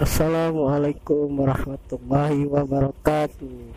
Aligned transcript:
Assalamualaikum 0.00 1.28
warahmatullahi 1.44 2.48
wabarakatuh. 2.48 3.68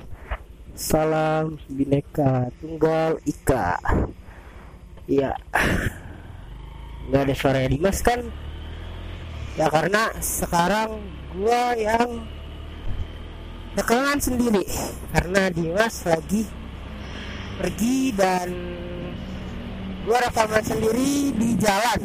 Salam 0.71 1.59
Bineka 1.67 2.47
Tunggal 2.63 3.19
Ika. 3.27 3.75
Ya. 5.03 5.35
Gak 7.11 7.27
ada 7.27 7.35
suara 7.35 7.67
Dimas 7.67 7.99
kan? 7.99 8.23
Ya 9.59 9.67
karena 9.67 10.15
sekarang 10.23 11.03
gua 11.35 11.75
yang 11.75 12.23
Rekaman 13.75 14.23
sendiri. 14.23 14.63
Karena 15.11 15.51
Dimas 15.51 16.07
lagi 16.07 16.47
Pergi 17.59 18.15
dan 18.15 18.47
Gua 20.07 20.23
rekaman 20.23 20.63
sendiri 20.63 21.35
di 21.35 21.59
jalan 21.59 21.99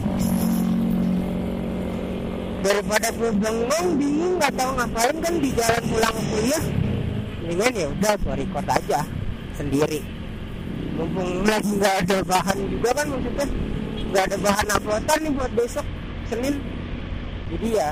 daripada 2.64 3.08
gue 3.14 3.30
bengong 3.38 3.88
bingung 3.96 4.34
nggak 4.38 4.54
tahu 4.58 4.70
ngapain 4.74 5.16
kan 5.22 5.34
di 5.38 5.50
jalan 5.54 5.82
pulang 5.88 6.16
kuliah. 6.32 6.64
Mendingan 7.42 7.72
ya 7.72 7.86
udah 7.92 8.12
gue 8.18 8.34
record 8.44 8.68
aja 8.68 9.00
sendiri. 9.56 10.00
Mumpung 10.98 11.46
lagi 11.46 11.70
nggak 11.78 11.94
ada 12.04 12.16
bahan 12.26 12.58
juga 12.66 12.90
kan 12.92 13.06
maksudnya. 13.08 13.46
Nggak 14.08 14.24
ada 14.32 14.36
bahan 14.40 14.66
uploadan 14.78 15.18
nih 15.22 15.32
buat 15.36 15.52
besok 15.56 15.86
Senin. 16.26 16.54
Jadi 17.48 17.68
ya 17.76 17.90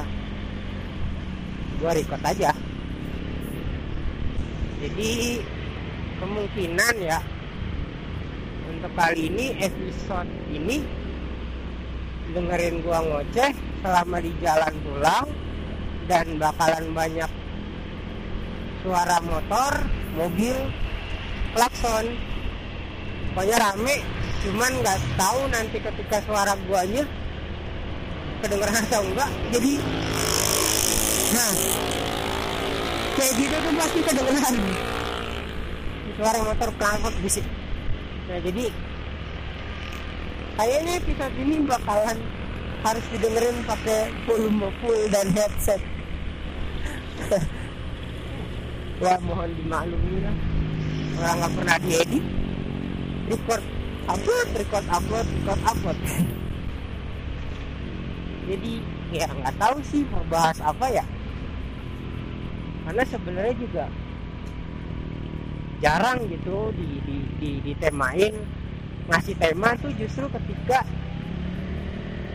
gue 1.80 1.90
record 1.90 2.22
aja. 2.24 2.50
Jadi 4.76 5.40
kemungkinan 6.20 6.94
ya 7.00 7.18
untuk 8.68 8.92
kali 8.92 9.32
ini 9.32 9.56
episode 9.56 10.28
ini 10.52 10.84
dengerin 12.36 12.84
gua 12.84 13.00
ngoceh 13.00 13.52
selama 13.86 14.18
di 14.18 14.34
jalan 14.42 14.74
pulang 14.82 15.30
dan 16.10 16.26
bakalan 16.42 16.90
banyak 16.90 17.30
suara 18.82 19.22
motor, 19.22 19.72
mobil, 20.18 20.58
klakson. 21.54 22.18
Pokoknya 23.30 23.62
rame, 23.62 24.02
cuman 24.42 24.72
nggak 24.82 24.98
tahu 25.14 25.40
nanti 25.54 25.78
ketika 25.78 26.18
suara 26.26 26.58
guanya 26.66 27.06
kedengeran 28.42 28.82
atau 28.90 29.06
enggak. 29.06 29.30
Jadi, 29.54 29.72
nah, 31.30 31.52
kayak 33.14 33.32
gitu 33.38 33.54
tuh 33.54 33.72
pasti 33.78 34.00
kedengeran. 34.02 34.54
Suara 36.18 36.38
motor 36.42 36.70
klakson 36.74 37.14
bisik. 37.22 37.46
Nah, 38.26 38.38
jadi 38.42 38.66
kayaknya 40.58 40.92
episode 40.98 41.34
ini 41.38 41.62
bakalan 41.62 42.18
harus 42.86 43.02
didengerin 43.10 43.66
pakai 43.66 44.14
full 44.22 44.46
full 44.78 45.00
dan 45.10 45.26
headset. 45.34 45.82
Ya 49.02 49.18
mohon 49.20 49.50
dimaklumi 49.58 50.22
lah. 50.22 50.36
Orang 51.20 51.36
nggak 51.42 51.52
pernah 51.58 51.76
diedit. 51.82 52.24
Record 53.26 53.64
upload 54.06 54.48
record 54.54 54.86
upload 54.86 55.26
record 55.26 55.60
upload. 55.66 55.98
Jadi 58.46 58.72
ya 59.10 59.26
nggak 59.34 59.54
tahu 59.58 59.76
sih 59.84 60.06
mau 60.08 60.22
bahas 60.30 60.62
apa 60.62 60.86
ya. 60.88 61.04
Karena 62.86 63.02
sebenarnya 63.02 63.54
juga 63.58 63.84
jarang 65.82 66.22
gitu 66.30 66.70
di, 66.78 66.86
di, 67.02 67.16
di, 67.42 67.50
ditemain. 67.66 68.32
Ngasih 69.10 69.34
tema 69.36 69.74
tuh 69.76 69.92
justru 69.98 70.24
ketika 70.30 70.86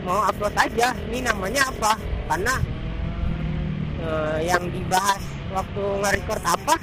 mau 0.05 0.25
upload 0.25 0.55
aja. 0.57 0.93
Ini 1.09 1.19
namanya 1.25 1.69
apa? 1.69 1.97
Karena 2.29 2.55
eh, 4.01 4.37
yang 4.47 4.63
dibahas 4.71 5.21
waktu 5.51 5.83
nge-record 5.99 6.43
apa 6.47 6.75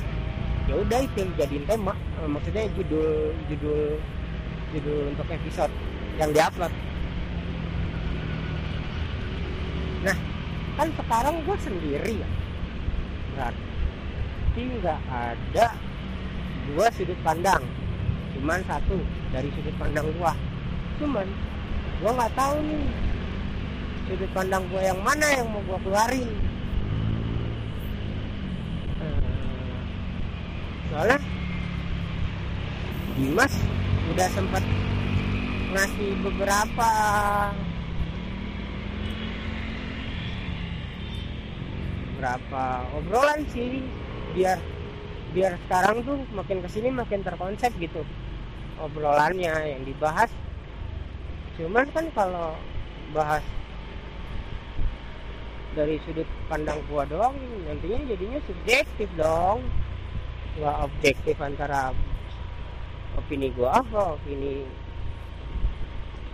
ya 0.69 0.75
udah 0.77 0.99
itu 1.01 1.17
yang 1.25 1.33
jadiin 1.41 1.65
tema. 1.65 1.95
Eh, 2.21 2.29
maksudnya 2.29 2.69
judul 2.77 3.33
judul 3.49 3.97
judul 4.77 5.01
untuk 5.17 5.27
episode 5.33 5.73
yang 6.21 6.31
diupload. 6.31 6.73
Nah 10.05 10.17
kan 10.79 10.89
sekarang 10.95 11.35
gue 11.43 11.57
sendiri 11.59 12.13
ya. 12.23 12.29
Berarti 13.35 14.63
nggak 14.83 15.01
ada 15.11 15.67
dua 16.69 16.87
sudut 16.93 17.19
pandang. 17.25 17.63
Cuman 18.37 18.61
satu 18.69 19.01
dari 19.33 19.49
sudut 19.57 19.75
pandang 19.81 20.07
gua. 20.21 20.37
Cuman 21.01 21.27
gua 21.99 22.11
nggak 22.15 22.35
tahu 22.37 22.57
nih 22.63 23.08
sudut 24.09 24.31
pandang 24.33 24.65
gua 24.73 24.81
yang 24.81 25.01
mana 25.05 25.27
yang 25.37 25.47
mau 25.53 25.61
gua 25.69 25.77
keluarin? 25.85 26.33
Eh, 29.05 29.81
soalnya 30.89 31.19
Dimas 33.21 33.55
udah 34.09 34.29
sempat 34.33 34.65
ngasih 35.69 36.11
beberapa 36.25 36.91
berapa 42.19 42.65
obrolan 42.97 43.45
sih 43.53 43.85
biar 44.33 44.59
biar 45.37 45.55
sekarang 45.69 46.03
tuh 46.03 46.19
makin 46.33 46.65
ke 46.65 46.69
sini 46.73 46.89
makin 46.89 47.21
terkonsep 47.21 47.71
gitu 47.77 48.01
obrolannya 48.81 49.77
yang 49.77 49.83
dibahas. 49.85 50.31
Cuman 51.59 51.91
kan 51.91 52.07
kalau 52.15 52.55
bahas 53.13 53.43
dari 55.79 56.03
sudut 56.03 56.27
pandang 56.51 56.83
gua 56.91 57.07
doang 57.07 57.39
nantinya 57.63 58.03
jadinya 58.11 58.41
subjektif 58.51 59.07
dong. 59.15 59.63
Nggak 60.59 60.77
objektif 60.91 61.37
antara 61.39 61.95
opini 63.15 63.55
gua 63.55 63.79
apa 63.79 64.19
opini 64.19 64.67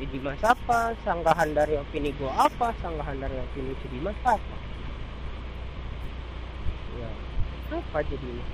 si 0.01 0.05
Dimas 0.09 0.41
apa 0.41 0.97
sanggahan 1.05 1.53
dari 1.53 1.77
opini 1.77 2.09
gua 2.17 2.49
apa 2.49 2.73
sanggahan 2.81 3.21
dari 3.21 3.37
opini 3.37 3.77
si 3.85 3.87
Dimas 3.93 4.17
apa 4.25 4.57
ya 6.97 7.11
apa 7.77 7.99
jadinya? 8.09 8.45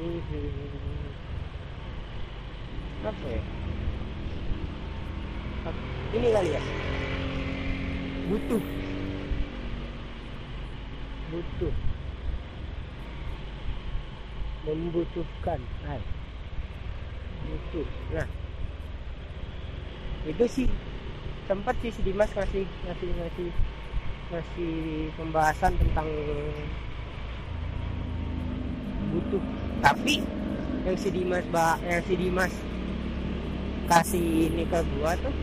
Mhm. 0.00 0.80
apa 3.00 3.26
ya? 3.32 3.42
Ap- 5.68 5.99
ini 6.10 6.28
kali 6.34 6.50
ya? 6.58 6.62
Butuh. 8.30 8.62
Butuh. 11.30 11.74
Membutuhkan. 14.66 15.60
Hai. 15.86 16.02
butuh. 17.46 17.86
Nah. 18.14 18.28
Itu 20.26 20.44
sih. 20.50 20.66
Sempat 21.46 21.74
sih 21.82 21.90
si 21.90 22.02
Dimas 22.06 22.30
ngasih 22.30 22.62
ngasih 22.62 23.08
ngasih 23.10 23.48
ngasih 24.30 24.74
pembahasan 25.14 25.74
tentang 25.78 26.06
butuh. 29.14 29.42
Tapi 29.82 30.22
yang 30.86 30.96
si 30.98 31.08
Dimas 31.10 31.46
ba 31.50 31.78
yang 31.86 32.02
si 32.06 32.14
Dimas 32.14 32.54
kasih 33.90 34.54
ini 34.54 34.62
ke 34.70 34.78
gua 34.94 35.18
tuh 35.18 35.34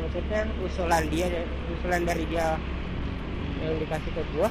maksudnya 0.00 0.40
usulan 0.64 1.04
dia 1.12 1.26
usulan 1.78 2.02
dari 2.08 2.24
dia 2.26 2.56
yang 3.60 3.76
dikasih 3.76 4.10
ke 4.16 4.22
gua. 4.34 4.48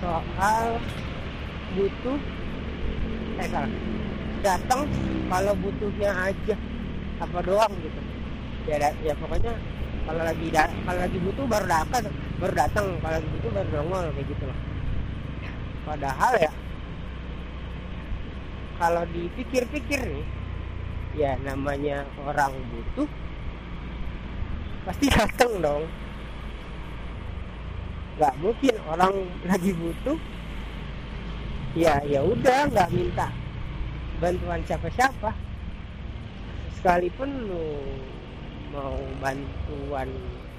Soal 0.00 0.78
butuh 1.76 2.18
eh 3.40 3.48
salah. 3.48 3.72
Datang 4.44 4.80
kalau 5.32 5.52
butuhnya 5.58 6.10
aja 6.12 6.56
apa 7.18 7.38
doang 7.42 7.72
gitu. 7.80 8.00
Ya 8.68 8.92
ya 9.00 9.14
pokoknya 9.16 9.56
kalau 10.06 10.22
lagi 10.22 10.46
da- 10.52 10.74
kalau 10.86 11.00
lagi 11.02 11.18
butuh 11.18 11.44
baru 11.48 11.66
datang 11.66 12.04
baru 12.38 12.54
datang. 12.54 12.86
Kalau 13.00 13.14
lagi 13.16 13.28
butuh 13.40 13.50
baru 13.50 13.68
nongol 13.80 14.04
kayak 14.12 14.28
gitu 14.28 14.44
lah. 14.44 14.58
Padahal 15.86 16.32
ya 16.36 16.52
kalau 18.76 19.02
dipikir-pikir 19.08 20.00
nih 20.04 20.26
ya 21.16 21.32
namanya 21.40 22.04
orang 22.28 22.52
butuh 22.68 23.08
pasti 24.84 25.08
datang 25.08 25.64
dong. 25.64 25.84
Nggak 28.20 28.34
mungkin 28.44 28.74
orang 28.84 29.14
lagi 29.48 29.72
butuh. 29.72 30.18
Ya 31.76 32.00
ya 32.04 32.20
udah 32.20 32.68
nggak 32.68 32.92
minta 32.92 33.32
bantuan 34.20 34.60
siapa-siapa. 34.68 35.32
Sekalipun 36.76 37.28
lu 37.48 37.80
mau 38.76 39.00
bantuan 39.24 40.12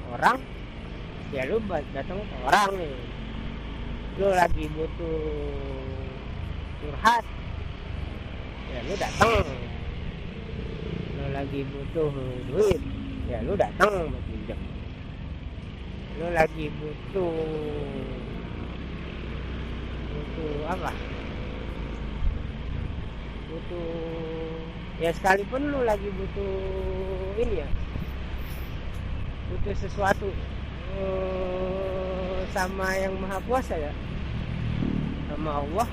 orang 0.09 0.41
ya 1.29 1.45
lu 1.45 1.61
datang 1.69 2.17
ke 2.17 2.35
orang 2.49 2.71
nih. 2.81 2.97
Lu 4.17 4.27
lagi 4.33 4.65
butuh 4.73 5.21
curhat 6.81 7.25
ya 8.73 8.79
lu 8.85 8.93
datang 8.97 9.45
lagi 11.37 11.61
butuh 11.69 12.09
duit 12.49 12.81
ya 13.29 13.45
lu 13.45 13.53
datang 13.53 14.09
mau 14.09 14.21
pinjam 14.25 14.57
lu 16.17 16.33
lagi 16.33 16.65
butuh 16.81 17.37
butuh 20.17 20.53
apa? 20.65 20.89
Butuh 23.53 23.93
ya 24.97 25.13
sekalipun 25.13 25.61
lu 25.69 25.85
lagi 25.85 26.09
butuh 26.09 26.57
ini 27.37 27.61
ya 27.61 27.69
butuh 29.53 29.77
sesuatu 29.77 30.33
uh, 30.97 32.41
sama 32.49 32.97
yang 32.97 33.13
maha 33.21 33.37
kuasa 33.45 33.77
ya 33.77 33.93
sama 35.29 35.61
Allah 35.61 35.87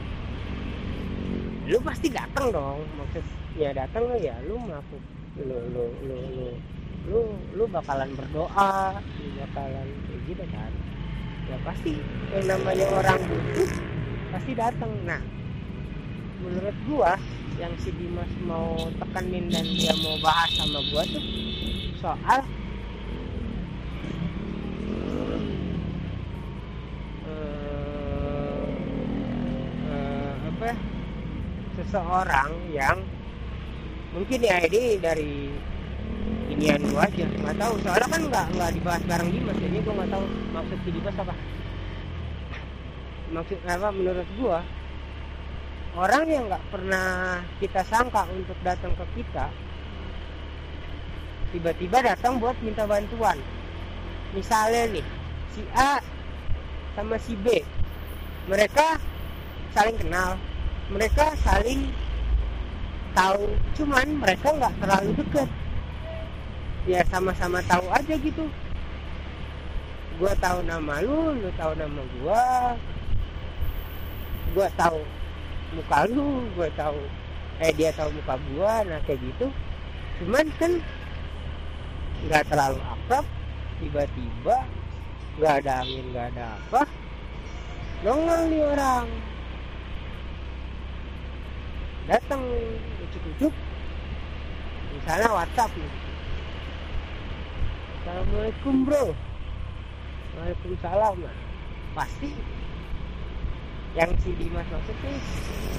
lu 1.68 1.76
pasti 1.84 2.08
datang 2.08 2.48
dong 2.48 2.80
maksudnya 2.96 3.76
datang 3.76 4.08
ya 4.16 4.40
lu 4.48 4.56
melakukan 4.56 5.23
lu 5.42 5.58
lu 5.74 5.84
lu 6.06 6.16
lu. 6.36 6.48
Lu 7.04 7.20
lu 7.52 7.64
bakalan 7.68 8.10
berdoa 8.16 9.02
lu 9.18 9.28
bakalan 9.42 9.88
kayak 10.06 10.20
gitu 10.30 10.44
kan. 10.54 10.72
Ya 11.44 11.56
pasti 11.66 11.98
yang 12.32 12.46
namanya 12.48 12.86
orang 12.94 13.20
butuh 13.28 13.70
pasti 14.32 14.52
datang 14.56 14.90
nah 15.06 15.22
menurut 16.42 16.76
gua 16.90 17.14
yang 17.60 17.70
si 17.78 17.94
Dimas 17.94 18.30
mau 18.48 18.74
tekanin 18.98 19.46
dan 19.52 19.62
dia 19.62 19.94
mau 20.02 20.18
bahas 20.18 20.50
sama 20.56 20.80
gua 20.90 21.04
tuh 21.06 21.24
soal 22.00 22.40
seseorang 31.94 32.50
yang 32.74 32.98
mungkin 34.14 34.38
ya 34.40 34.62
ini 34.62 34.96
dari 35.02 35.50
inian 36.54 36.80
gua 36.94 37.10
aja 37.10 37.26
nggak 37.26 37.56
tahu. 37.58 37.74
Soalnya 37.82 38.08
kan 38.08 38.22
nggak 38.30 38.46
nggak 38.54 38.70
dibahas 38.78 39.02
bareng 39.10 39.30
Dimas 39.34 39.58
jadi 39.58 39.76
gua 39.82 39.94
nggak 39.98 40.10
tahu 40.14 40.24
maksud 40.54 40.78
si 40.86 40.90
Dimas 40.94 41.16
apa. 41.18 41.34
Maksud 43.34 43.58
apa 43.66 43.88
menurut 43.90 44.28
gua 44.38 44.58
orang 45.94 46.24
yang 46.30 46.44
nggak 46.46 46.64
pernah 46.70 47.42
kita 47.58 47.82
sangka 47.86 48.26
untuk 48.30 48.58
datang 48.62 48.94
ke 48.94 49.06
kita 49.18 49.46
tiba-tiba 51.54 52.02
datang 52.02 52.42
buat 52.42 52.58
minta 52.62 52.82
bantuan. 52.86 53.38
Misalnya 54.34 54.90
nih 54.90 55.06
si 55.54 55.62
A 55.74 56.02
sama 56.94 57.18
si 57.18 57.34
B 57.38 57.62
mereka 58.50 58.98
saling 59.74 59.98
kenal 59.98 60.38
mereka 60.90 61.34
saling 61.42 61.90
tahu 63.14 63.46
cuman 63.78 64.06
mereka 64.18 64.50
nggak 64.52 64.74
terlalu 64.82 65.10
deket. 65.22 65.48
Ya 66.84 67.00
sama-sama 67.08 67.64
tahu 67.64 67.86
aja 67.88 68.14
gitu. 68.18 68.44
Gue 70.20 70.32
tahu 70.38 70.62
nama 70.66 71.00
lu 71.02 71.34
lu 71.38 71.50
tahu 71.56 71.72
nama 71.74 72.02
gue 72.02 72.44
gue 74.54 74.68
tahu 74.78 75.00
muka 75.74 75.98
lu 76.06 76.46
gue 76.54 76.68
tahu 76.78 76.98
eh 77.58 77.74
dia 77.74 77.90
tahu 77.94 78.10
muka 78.14 78.34
gue 78.38 78.72
nah 78.90 79.00
kayak 79.06 79.22
gitu. 79.22 79.46
Cuman 80.20 80.46
kan 80.58 80.72
nggak 82.28 82.44
terlalu 82.50 82.78
akrab 82.82 83.26
tiba-tiba 83.82 84.56
nggak 85.34 85.54
ada 85.66 85.72
angin 85.82 86.04
nggak 86.14 86.26
ada 86.34 86.46
apa 86.62 86.82
nongol 88.04 88.40
nih 88.52 88.62
orang. 88.62 89.06
Datang 92.04 92.42
ujuk-ujuk 93.14 93.54
misalnya 94.98 95.30
WhatsApp 95.30 95.70
nih 95.78 95.92
Assalamualaikum 98.04 98.84
bro. 98.84 99.16
Waalaikumsalam 100.36 101.24
pasti 101.96 102.36
yang 103.96 104.12
si 104.20 104.36
Dimas 104.36 104.68
maksud 104.68 104.92
nih 105.00 105.18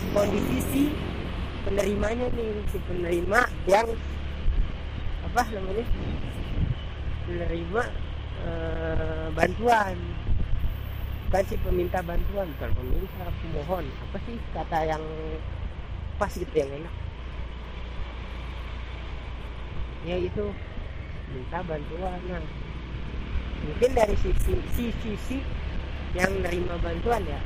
kondisi 0.09 0.57
si 0.73 0.83
penerimanya 1.69 2.25
nih 2.33 2.65
si 2.73 2.81
penerima 2.89 3.45
yang 3.69 3.85
apa 5.21 5.41
namanya 5.53 5.85
penerima 7.29 7.83
eh, 8.41 9.27
bantuan. 9.37 9.95
Bukan 11.29 11.43
si 11.45 11.55
peminta 11.61 12.01
bantuan 12.01 12.49
bukan 12.57 12.69
peminta 12.73 13.25
pemohon 13.37 13.85
apa 13.85 14.17
sih 14.25 14.35
kata 14.57 14.77
yang 14.81 15.03
pas 16.17 16.33
gitu 16.33 16.55
yang 16.57 16.73
enak 16.73 17.04
ya 20.05 20.15
itu 20.21 20.45
minta 21.33 21.59
bantuan 21.65 22.21
nah 22.29 22.43
mungkin 23.65 23.91
dari 23.97 24.15
sisi 24.21 24.53
si 24.77 24.85
sisi 25.01 25.37
yang 26.15 26.31
nerima 26.39 26.79
bantuan 26.79 27.21
ya. 27.27 27.39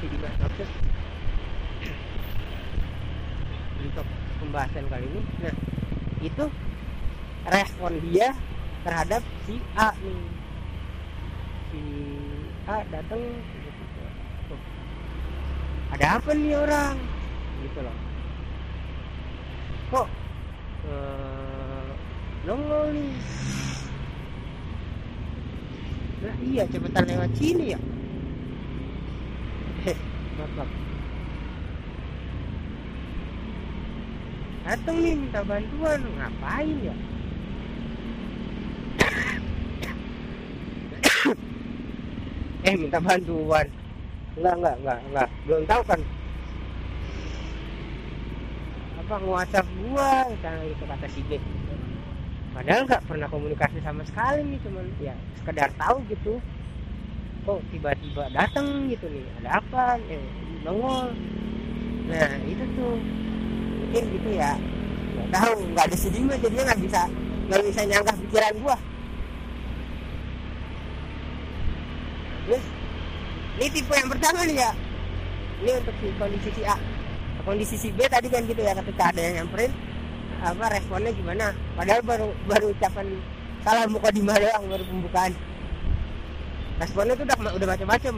Si 0.00 0.06
Dimas 0.08 0.34
maksud 0.40 0.68
untuk 3.80 4.06
pembahasan 4.40 4.84
kali 4.88 5.06
ini. 5.08 5.22
Nah 5.40 5.54
itu 6.20 6.44
respon 7.48 7.92
dia 8.04 8.36
terhadap 8.84 9.22
si 9.48 9.56
A 9.76 9.92
nih. 9.96 10.24
Si 11.72 11.82
A 12.68 12.76
datang 12.92 13.22
ada 15.90 16.06
apa 16.22 16.30
nih 16.32 16.54
orang? 16.54 16.96
Gitu 17.66 17.78
loh. 17.82 17.96
Kok 19.90 20.06
uh, 20.86 21.29
nih 22.44 23.08
nah 26.20 26.36
iya 26.44 26.68
cepetan 26.68 27.08
lewat 27.08 27.32
sini 27.40 27.72
ya? 27.72 27.80
Maaf 30.36 30.68
datang 34.70 35.02
nih 35.02 35.18
minta 35.18 35.42
bantuan. 35.42 35.98
Ngapain 35.98 36.78
ya? 36.78 36.94
Eh 42.70 42.78
minta 42.78 43.02
bantuan. 43.02 43.66
Enggak 44.38 44.54
enggak 44.62 44.78
enggak 44.78 44.98
enggak. 45.10 45.26
Belum 45.42 45.66
tahu 45.66 45.82
kan? 45.90 46.00
Apa 49.02 49.14
nguasap 49.26 49.66
gua? 49.82 50.30
Misalnya 50.30 50.70
itu 50.70 50.84
kata 50.86 51.06
si 51.10 51.26
B 51.26 51.42
padahal 52.60 52.84
nggak 52.84 53.08
pernah 53.08 53.28
komunikasi 53.32 53.80
sama 53.80 54.04
sekali 54.04 54.44
nih 54.44 54.60
cuman 54.68 54.84
ya 55.00 55.16
sekedar 55.40 55.72
tahu 55.80 56.04
gitu. 56.12 56.36
Kok 57.48 57.56
tiba-tiba 57.72 58.28
datang 58.36 58.84
gitu 58.92 59.08
nih 59.08 59.24
ada 59.40 59.64
apa? 59.64 59.96
Eh, 60.12 60.20
nongol. 60.60 61.08
Nah 62.12 62.30
itu 62.44 62.64
tuh. 62.76 63.00
Mungkin 63.80 64.04
gitu 64.12 64.30
ya. 64.36 64.60
Nggak 65.16 65.28
tahu 65.40 65.56
nggak 65.72 65.84
ada 65.88 65.96
sedih 65.96 66.20
jadinya 66.36 66.64
nggak 66.68 66.82
bisa 66.84 67.02
nggak 67.48 67.60
bisa 67.64 67.80
nyangka 67.88 68.12
pikiran 68.28 68.54
gua. 68.60 68.76
Terus 72.44 72.64
ini 73.56 73.68
tipe 73.72 73.94
yang 73.96 74.10
pertama 74.12 74.38
nih 74.44 74.56
ya. 74.60 74.70
Ini 75.64 75.70
untuk 75.80 75.96
si 75.96 76.06
kondisi 76.20 76.50
si 76.52 76.62
A. 76.68 76.76
Kondisi 77.40 77.76
si 77.80 77.88
B 77.88 78.04
tadi 78.04 78.28
kan 78.28 78.44
gitu 78.44 78.60
ya 78.60 78.76
ketika 78.76 79.08
ada 79.08 79.20
yang 79.24 79.48
nyamperin 79.48 79.72
apa 80.44 80.72
responnya 80.72 81.12
gimana 81.12 81.52
padahal 81.80 82.02
baru 82.04 82.28
baru 82.44 82.66
ucapan 82.76 83.06
salam 83.64 83.88
muka 83.88 84.12
di 84.12 84.20
mana 84.20 84.36
doang 84.44 84.68
baru 84.68 84.84
pembukaan. 84.84 85.32
Responnya 86.76 87.16
tuh 87.16 87.24
udah 87.24 87.36
udah 87.56 87.68
macam-macam 87.72 88.14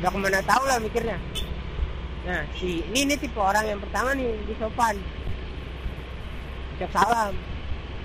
udah 0.00 0.10
ke 0.10 0.18
mana 0.18 0.40
tahu 0.42 0.62
lah 0.66 0.78
mikirnya. 0.82 1.18
Nah 2.26 2.42
si 2.58 2.82
ini 2.90 3.06
ini 3.06 3.14
tipe 3.14 3.38
orang 3.38 3.62
yang 3.62 3.78
pertama 3.78 4.10
nih 4.18 4.34
di 4.42 4.54
sopan. 4.58 4.98
Ucap 6.74 6.90
salam 6.90 7.34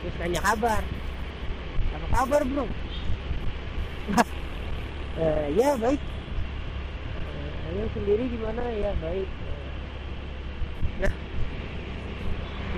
terus 0.05 0.15
nanya 0.22 0.41
kabar. 0.46 0.86
Apa 1.98 2.08
kabar 2.13 2.41
bro? 2.46 2.65
Uh, 5.17 5.48
ya 5.58 5.74
baik. 5.82 6.01
Kalian 7.65 7.89
sendiri 7.89 8.24
gimana? 8.29 8.62
Ya 8.70 8.94
baik 9.01 9.25
nah 10.96 11.12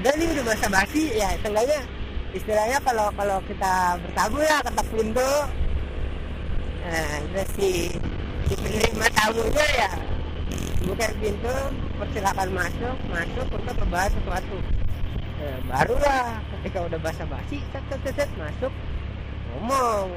udah 0.08 0.24
nih 0.24 0.32
udah 0.40 0.46
masa 0.48 0.68
basi 0.72 1.20
ya 1.20 1.36
setengahnya 1.36 1.84
istilahnya 2.32 2.80
kalau 2.80 3.12
kalau 3.12 3.44
kita 3.44 4.00
bertamu 4.08 4.40
ya 4.40 4.64
ketok 4.64 4.88
pintu 4.96 5.32
nah 6.88 7.46
si 7.60 7.92
si 8.48 8.54
penerima 8.56 9.08
tamunya 9.12 9.68
ya 9.76 9.92
buka 10.88 11.12
pintu 11.20 11.56
persilakan 12.00 12.50
masuk 12.56 12.98
masuk 13.12 13.48
untuk 13.52 13.76
membahas 13.84 14.12
sesuatu. 14.16 14.58
Nah, 15.44 15.60
barulah 15.68 16.40
ketika 16.56 16.88
udah 16.88 17.00
basa 17.04 17.28
basi 17.28 17.60
set 17.76 17.84
set 17.92 18.08
set 18.16 18.30
masuk 18.40 18.72
ngomong. 19.52 20.08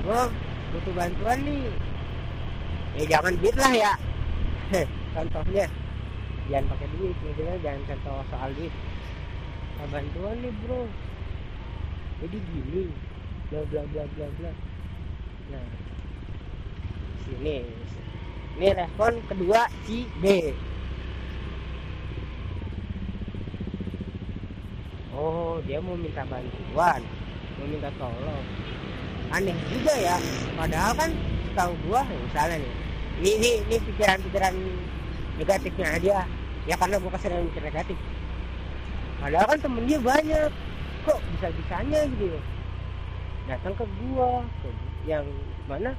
Gue 0.00 0.22
butuh 0.72 0.92
bantuan 0.96 1.38
nih. 1.44 1.68
Ya 2.96 3.04
jangan 3.12 3.36
beat 3.44 3.56
lah 3.60 3.74
ya 3.76 3.92
contohnya 5.14 5.64
jangan 6.50 6.66
pakai 6.74 6.88
duit 6.98 7.16
intinya 7.22 7.54
jangan 7.62 7.82
contoh 7.88 8.18
soal 8.28 8.50
duit. 8.58 8.72
Nah, 9.74 9.86
bantuan 9.90 10.36
nih 10.42 10.52
bro. 10.64 10.80
Jadi 12.22 12.38
gini 12.40 12.84
bla 13.50 13.60
bla 13.70 13.82
bla 13.90 14.04
bla 14.16 14.26
bla. 14.38 14.52
Nah 15.52 15.66
sini 17.24 17.56
ini 18.54 18.68
respon 18.76 19.12
kedua 19.26 19.66
si 19.88 20.06
B. 20.20 20.24
Oh 25.14 25.62
dia 25.64 25.78
mau 25.78 25.96
minta 25.96 26.22
bantuan 26.26 27.00
mau 27.58 27.66
minta 27.66 27.90
tolong. 27.96 28.46
Aneh 29.32 29.56
juga 29.72 29.94
ya 29.98 30.16
padahal 30.54 30.92
kan 30.94 31.10
tahu 31.54 31.72
gua 31.86 32.06
misalnya 32.06 32.62
nih 32.62 32.83
ini 33.22 33.30
ini, 33.38 33.50
ini 33.68 33.76
pikiran-pikiran 33.78 34.54
negatifnya 35.38 35.98
dia. 36.02 36.20
Ya 36.64 36.74
karena 36.80 36.96
gua 36.96 37.12
kasih 37.14 37.44
mikir 37.44 37.62
negatif. 37.62 37.98
Padahal 39.20 39.46
kan 39.46 39.58
temen 39.60 39.84
dia 39.84 40.00
banyak. 40.00 40.50
Kok 41.04 41.20
bisa 41.36 41.52
bisanya 41.52 42.00
gitu 42.16 42.40
datang 43.44 43.76
ke 43.76 43.84
gua 44.00 44.40
yang 45.04 45.28
mana? 45.68 45.92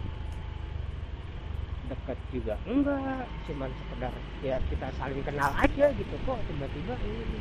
Dekat 1.86 2.18
juga 2.34 2.58
enggak. 2.66 3.30
Cuman 3.46 3.70
sekedar 3.70 4.14
ya 4.42 4.58
kita 4.74 4.88
saling 4.98 5.22
kenal 5.22 5.54
aja 5.54 5.86
gitu. 5.94 6.16
Kok 6.26 6.40
tiba-tiba 6.50 6.96
ini? 7.06 7.40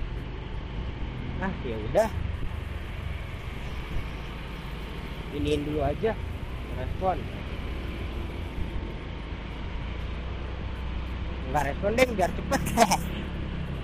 Ah 1.40 1.52
ya 1.64 1.76
udah. 1.90 2.10
Iniin 5.34 5.64
dulu 5.64 5.80
aja. 5.80 6.12
Respon 6.74 7.18
nggak 11.54 11.70
respon 11.70 11.94
deh 11.94 12.08
biar 12.18 12.30
cepet. 12.34 12.62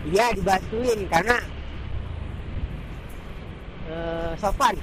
Iya 0.01 0.33
dibantuin 0.33 1.05
karena 1.13 1.37
uh, 3.93 4.33
sopan. 4.41 4.75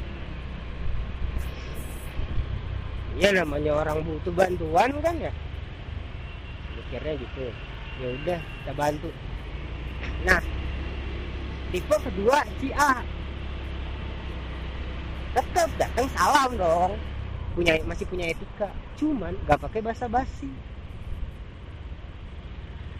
Iya 3.18 3.42
namanya 3.42 3.82
orang 3.82 4.06
butuh 4.06 4.30
bantuan 4.30 4.94
kan 5.02 5.18
ya? 5.18 5.34
Mikirnya 6.78 7.18
gitu. 7.18 7.50
Ya 7.98 8.08
udah 8.14 8.40
kita 8.40 8.74
bantu. 8.78 9.10
Nah 10.22 10.40
tipe 11.74 11.96
kedua 11.98 12.46
si 12.62 12.70
A. 12.78 13.02
Tetap 15.34 15.70
datang 15.82 16.08
salam 16.14 16.50
dong. 16.56 16.94
Punya 17.58 17.82
masih 17.90 18.06
punya 18.06 18.32
etika. 18.32 18.70
Cuman 19.02 19.34
gak 19.50 19.66
pakai 19.66 19.82
basa 19.82 20.06
basi 20.06 20.54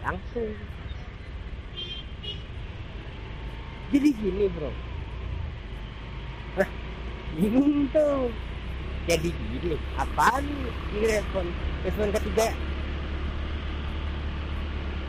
langsung. 0.08 0.50
Jadi 3.92 4.08
gini 4.16 4.44
bro. 4.52 4.72
Bingung 7.36 7.86
tuh 7.92 8.32
jadi 9.04 9.28
gini 9.28 9.76
apaan 10.00 10.44
ini 10.96 11.06
respon 11.12 11.44
respon 11.84 12.08
ketiga? 12.16 12.48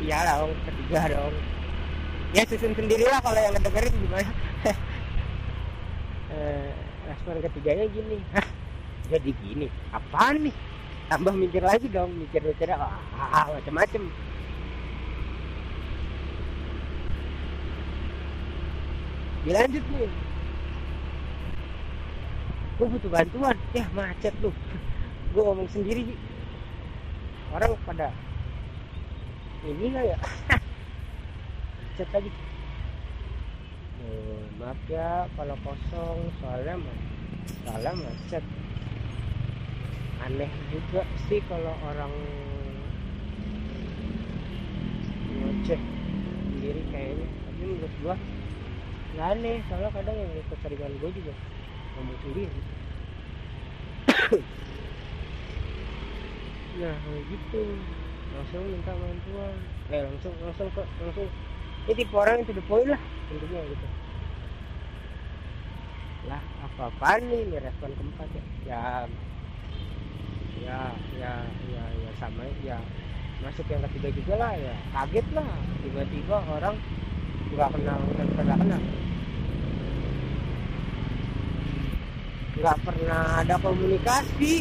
Iya 0.03 0.19
dong 0.27 0.51
ketiga 0.67 0.99
dong. 1.15 1.35
Ya 2.35 2.43
susun 2.45 2.75
sendirilah 2.75 3.19
kalau 3.23 3.39
yang 3.39 3.55
ngedengerin 3.55 3.95
gimana. 3.95 4.31
Eh, 6.29 6.69
respon 7.09 7.41
ketiganya 7.41 7.89
gini. 7.89 8.21
Hah, 8.37 8.45
jadi 9.09 9.33
gini 9.41 9.65
apaan 9.89 10.45
nih? 10.45 10.53
Tambah 11.09 11.33
mikir 11.33 11.65
lagi 11.65 11.89
dong 11.89 12.13
mikir-mikir 12.21 12.69
ah, 12.77 13.49
macam-macam 13.49 14.13
dilanjut 19.49 19.81
nih 19.81 20.13
gue 22.79 22.87
butuh 22.87 23.11
bantuan. 23.11 23.57
Ya 23.75 23.85
macet 23.91 24.31
lu 24.39 24.53
gue 25.29 25.41
ngomong 25.43 25.67
sendiri 25.67 26.15
orang 27.51 27.75
pada 27.83 28.13
ini 29.67 29.91
lah 29.91 30.15
ya? 30.15 30.17
Macet 31.83 32.07
lagi. 32.15 32.31
Oh, 33.99 34.39
maaf 34.55 34.79
ya 34.87 35.27
kalau 35.35 35.59
kosong. 35.67 36.31
Soalnya 36.39 36.79
soalnya 37.67 37.91
macet. 37.99 38.43
Aneh 40.23 40.47
juga 40.71 41.03
sih 41.27 41.43
kalau 41.51 41.75
orang 41.91 42.13
ngoceh 45.35 45.81
sendiri 46.55 46.81
kayaknya. 46.87 47.27
Tapi 47.27 47.61
menurut 47.67 47.93
gua 47.99 48.15
nggak 49.15 49.27
aneh 49.37 49.57
soalnya 49.69 49.89
kadang 49.95 50.15
yang 50.15 50.31
ikut 50.37 50.59
seringan 50.61 50.93
gue 51.01 51.11
juga 51.17 51.33
sendiri 51.99 52.45
nah 56.79 56.95
gitu 57.27 57.63
langsung 58.29 58.63
minta 58.69 58.93
bantuan. 58.93 59.55
Eh 59.89 60.01
langsung 60.05 60.33
langsung 60.45 60.69
ke 60.71 60.83
langsung. 61.01 61.27
Ini 61.89 61.93
tipe 61.97 62.13
orang 62.13 62.39
yang 62.39 62.47
to 62.47 62.53
the 62.53 62.63
point 62.69 62.87
lah 62.87 63.01
intinya 63.33 63.61
gitu. 63.65 63.87
Lah 66.29 66.41
apa 66.61 66.81
apa 66.93 67.09
nih? 67.25 67.41
Ini 67.49 67.57
respon 67.57 67.91
keempat 67.97 68.29
ya. 68.31 68.43
Ya 68.69 68.83
ya 70.61 70.81
ya 71.17 71.33
ya, 71.73 71.83
ya 71.83 72.11
sama 72.21 72.45
ya. 72.61 72.77
Masuk 73.41 73.65
yang 73.71 73.81
ketiga 73.89 74.09
juga 74.13 74.33
lah 74.37 74.53
ya. 74.53 74.75
Kaget 74.93 75.27
lah 75.33 75.49
tiba-tiba 75.81 76.37
orang 76.47 76.75
nggak 77.49 77.69
kenal 77.73 77.99
pernah 78.37 78.57
kenal. 78.57 78.81
Nggak 82.59 82.77
pernah 82.83 83.23
ada 83.41 83.55
komunikasi. 83.57 84.53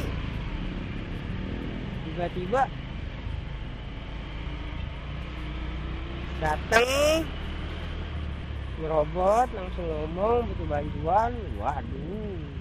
Tiba-tiba 2.06 2.62
datang 6.38 6.88
ngerobot 8.78 9.48
langsung 9.52 9.86
ngomong 9.86 10.46
butuh 10.48 10.68
bantuan. 10.70 11.32
Waduh 11.58 12.58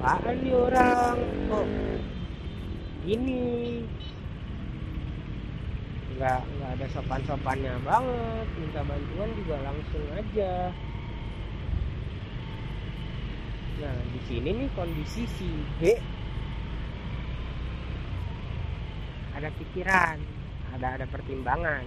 apaan 0.00 0.40
orang? 0.48 1.16
Kok 1.48 1.66
gini 3.04 3.84
nggak 6.20 6.40
nggak 6.44 6.70
ada 6.76 6.86
sopan 6.92 7.24
sopannya 7.24 7.72
banget. 7.80 8.46
Minta 8.60 8.84
bantuan 8.84 9.30
juga 9.40 9.56
langsung 9.64 10.04
aja. 10.12 10.68
Nah 13.80 13.96
di 14.12 14.20
sini 14.28 14.48
nih 14.52 14.68
kondisi 14.76 15.24
si 15.24 15.48
B. 15.80 15.96
Ada 19.32 19.48
pikiran 19.56 20.20
ada 20.76 20.86
ada 21.00 21.06
pertimbangan. 21.08 21.84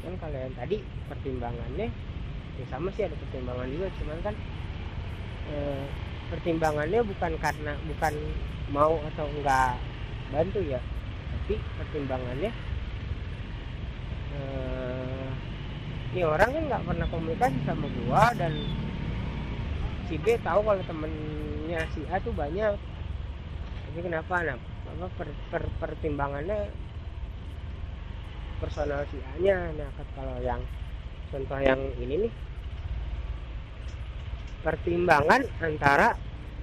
Kan 0.00 0.14
kalau 0.16 0.38
yang 0.40 0.56
tadi 0.56 0.80
pertimbangannya 1.12 1.92
ya 2.60 2.64
sama 2.68 2.92
sih 2.92 3.04
ada 3.08 3.16
pertimbangan 3.16 3.68
juga 3.72 3.88
cuman 3.96 4.18
kan 4.20 4.34
e, 5.48 5.56
pertimbangannya 6.28 7.00
bukan 7.00 7.32
karena 7.40 7.72
bukan 7.88 8.14
mau 8.68 9.00
atau 9.12 9.26
enggak 9.32 9.80
bantu 10.28 10.60
ya 10.60 10.80
tapi 11.52 11.60
pertimbangannya 11.76 12.48
e, 14.32 14.40
ini 16.16 16.24
orang 16.24 16.48
kan 16.48 16.62
nggak 16.64 16.84
pernah 16.88 17.06
komunikasi 17.12 17.58
sama 17.68 17.92
gua 17.92 18.32
dan 18.40 18.56
si 20.08 20.16
B 20.16 20.40
tahu 20.40 20.64
kalau 20.64 20.80
temennya 20.88 21.84
si 21.92 22.08
A 22.08 22.16
tuh 22.24 22.32
banyak. 22.32 22.72
Tapi 23.84 23.98
kenapa? 24.00 24.40
Nah 24.48 24.56
apa 24.92 25.08
per, 25.16 25.28
per, 25.52 25.64
pertimbangannya 25.76 26.72
personal 28.60 29.04
si 29.12 29.20
A 29.20 29.32
nya 29.36 29.76
nah 29.76 29.88
kalau 30.16 30.36
yang 30.40 30.60
contoh 31.28 31.60
yang 31.60 31.80
ini 32.00 32.28
nih. 32.28 32.32
Pertimbangan 34.64 35.44
antara 35.60 36.16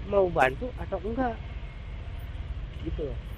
mau 0.10 0.25
bantu 0.34 0.74
atau 0.81 0.98
enggak. 1.05 1.38
Gitu 2.81 3.05
loh 3.05 3.28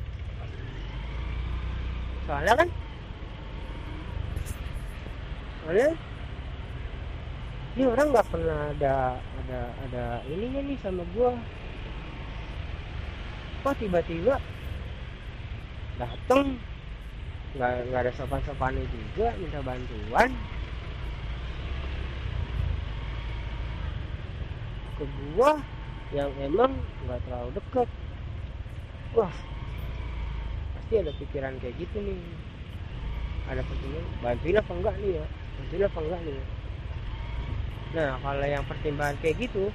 soalnya 2.30 2.54
kan 2.54 2.70
soalnya 5.62 5.90
ini 7.72 7.88
orang 7.88 8.08
nggak 8.12 8.28
pernah 8.28 8.60
ada 8.76 8.96
ada 9.16 9.62
ada 9.88 10.04
ininya 10.28 10.60
nih 10.68 10.78
sama 10.84 11.08
gua. 11.16 11.32
Kok 13.64 13.80
tiba-tiba 13.80 14.36
dateng? 15.96 16.60
Nggak 17.56 17.72
nggak 17.88 18.02
ada 18.04 18.12
sopan 18.20 18.44
sopannya 18.44 18.84
juga 18.92 19.32
minta 19.40 19.64
bantuan. 19.64 20.30
Ke 25.00 25.06
gua 25.32 25.52
yang 26.12 26.32
emang 26.44 26.76
nggak 27.08 27.24
terlalu 27.24 27.50
deket. 27.56 27.90
Wah 29.16 29.36
pasti 30.92 31.08
ada 31.08 31.16
pikiran 31.24 31.56
kayak 31.64 31.76
gitu 31.80 32.04
nih. 32.04 32.20
Ada 33.48 33.64
pertimbangan 33.64 34.12
bantuin 34.20 34.60
apa 34.60 34.72
enggak 34.76 34.96
nih 35.00 35.12
ya? 35.16 35.26
Bantuin 35.56 35.84
apa 35.88 36.00
enggak 36.04 36.20
nih 36.28 36.34
ya? 36.36 36.46
Nah 37.96 38.10
kalau 38.20 38.44
yang 38.44 38.64
pertimbangan 38.68 39.16
kayak 39.24 39.40
gitu 39.40 39.72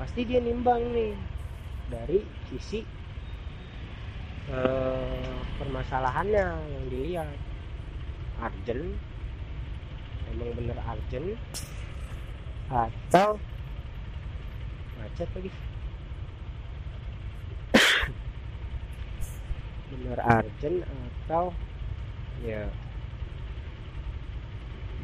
pasti 0.00 0.24
dia 0.24 0.40
nimbang 0.40 0.80
nih 0.96 1.12
dari 1.92 2.24
sisi 2.48 2.80
eh, 4.48 5.36
permasalahannya 5.60 6.46
yang 6.72 6.84
dilihat. 6.88 7.28
Urgent 8.40 8.88
emang 10.32 10.50
bener 10.56 10.80
urgent 10.80 11.28
atau 12.72 13.36
macet 14.96 15.28
lagi 15.36 15.52
bener 19.92 20.18
urgent 20.24 20.88
atau 21.28 21.52
ya 22.40 22.64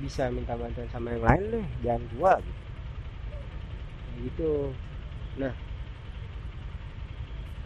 bisa 0.00 0.32
minta 0.32 0.56
bantuan 0.56 0.88
sama 0.88 1.12
yang 1.12 1.24
lain 1.26 1.42
deh 1.52 1.66
jangan 1.84 2.02
gua 2.16 2.32
gitu. 2.40 2.54
Kayak 4.08 4.18
gitu. 4.32 4.52
Nah 5.36 5.54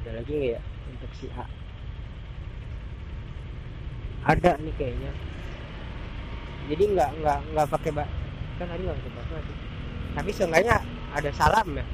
ada 0.02 0.10
lagi 0.18 0.32
nggak 0.34 0.50
ya 0.58 0.60
untuk 0.90 1.10
si 1.14 1.26
A? 1.38 1.46
Ada 4.26 4.58
nih 4.58 4.74
kayaknya. 4.74 5.12
Jadi 6.66 6.84
nggak 6.90 7.10
nggak 7.22 7.38
nggak 7.54 7.68
pakai 7.70 7.90
bak 7.94 8.08
kan 8.58 8.66
tadi 8.66 8.82
nggak 8.82 8.98
pakai 8.98 9.14
basmati 9.16 9.54
tapi 10.12 10.30
seenggaknya 10.30 10.76
ada 11.16 11.30
salam 11.32 11.68
ya. 11.72 11.84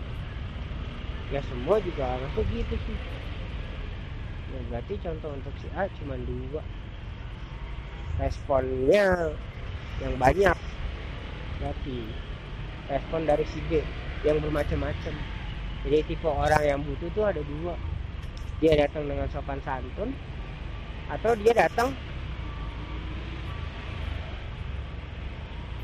Ya 1.28 1.40
semua 1.44 1.76
juga 1.84 2.16
masuk 2.24 2.44
gitu 2.50 2.74
sih 2.88 2.96
ya, 4.54 4.60
berarti 4.72 4.94
contoh 5.00 5.30
untuk 5.32 5.54
si 5.60 5.68
A 5.76 5.88
cuma 6.00 6.16
dua. 6.16 6.62
Responnya 8.18 9.32
yang 10.02 10.14
banyak. 10.18 10.58
Berarti 11.58 11.98
respon 12.88 13.20
dari 13.28 13.44
si 13.46 13.60
B 13.68 13.82
yang 14.26 14.42
bermacam-macam. 14.42 15.14
Jadi 15.86 15.98
tipe 16.10 16.26
orang 16.26 16.62
yang 16.66 16.80
butuh 16.82 17.08
tuh 17.14 17.24
ada 17.28 17.42
dua. 17.44 17.74
Dia 18.58 18.74
datang 18.74 19.06
dengan 19.06 19.30
sopan 19.30 19.62
santun 19.62 20.10
atau 21.08 21.32
dia 21.40 21.56
datang 21.56 21.94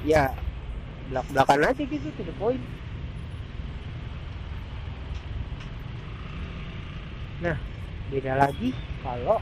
ya 0.04 0.28
belak 1.08 1.24
belakan 1.32 1.64
aja 1.64 1.82
gitu 1.86 2.08
to 2.12 2.22
the 2.26 2.34
point. 2.36 2.60
Nah 7.40 7.56
beda 8.12 8.36
lagi 8.36 8.70
kalau 9.00 9.40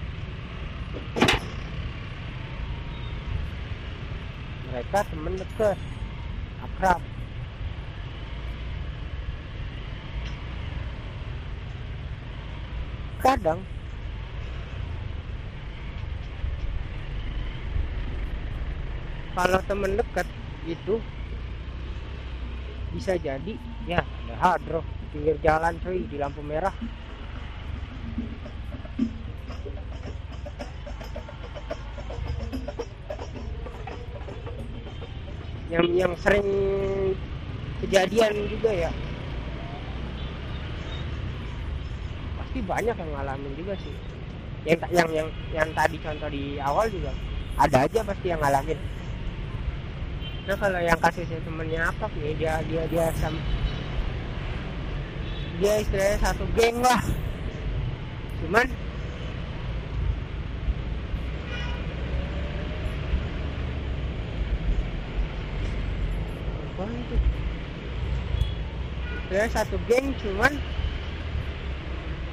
mereka 4.73 5.05
temen 5.13 5.35
deket 5.37 5.79
akrab. 6.65 7.03
Kadang 13.23 13.61
kalau 19.37 19.61
temen 19.69 19.95
dekat 19.95 20.27
itu 20.67 20.99
bisa 22.93 23.17
jadi 23.17 23.55
ya 23.89 24.05
ada 24.05 24.35
hadro 24.37 24.81
di 24.85 25.07
pinggir 25.13 25.37
jalan 25.41 25.77
cuy 25.81 26.05
di 26.05 26.17
lampu 26.21 26.45
merah 26.45 26.75
yang 35.73 35.87
yang 35.97 36.13
sering 36.21 36.45
kejadian 37.81 38.33
juga 38.53 38.71
ya. 38.71 38.91
Pasti 42.37 42.59
banyak 42.61 42.93
yang 42.93 43.11
ngalamin 43.17 43.53
juga 43.57 43.75
sih. 43.81 43.97
Yang 44.69 44.79
yang 44.93 45.09
yang 45.11 45.29
yang 45.57 45.69
tadi 45.73 45.97
contoh 45.99 46.29
di 46.29 46.61
awal 46.61 46.87
juga 46.93 47.17
ada 47.57 47.89
aja 47.89 48.01
pasti 48.05 48.27
yang 48.29 48.41
ngalamin. 48.45 48.77
Nah 50.43 50.57
kalau 50.61 50.81
yang 50.83 50.99
kasusnya 51.01 51.41
temennya 51.47 51.89
apa 51.89 52.07
nih 52.21 52.35
dia 52.37 52.61
dia 52.69 52.83
dia 52.93 53.07
sam 53.17 53.35
dia 55.63 55.81
istilahnya 55.81 56.19
satu 56.21 56.45
geng 56.59 56.83
lah. 56.85 57.01
Cuman 58.43 58.67
apa 66.73 66.85
itu 66.99 67.17
istilahnya 69.33 69.65
satu 69.65 69.81
geng 69.89 70.13
cuman 70.21 70.53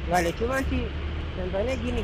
nggak 0.03 0.19
ada 0.19 0.31
cuman 0.35 0.59
sih 0.67 0.83
contohnya 1.39 1.75
gini. 1.79 2.03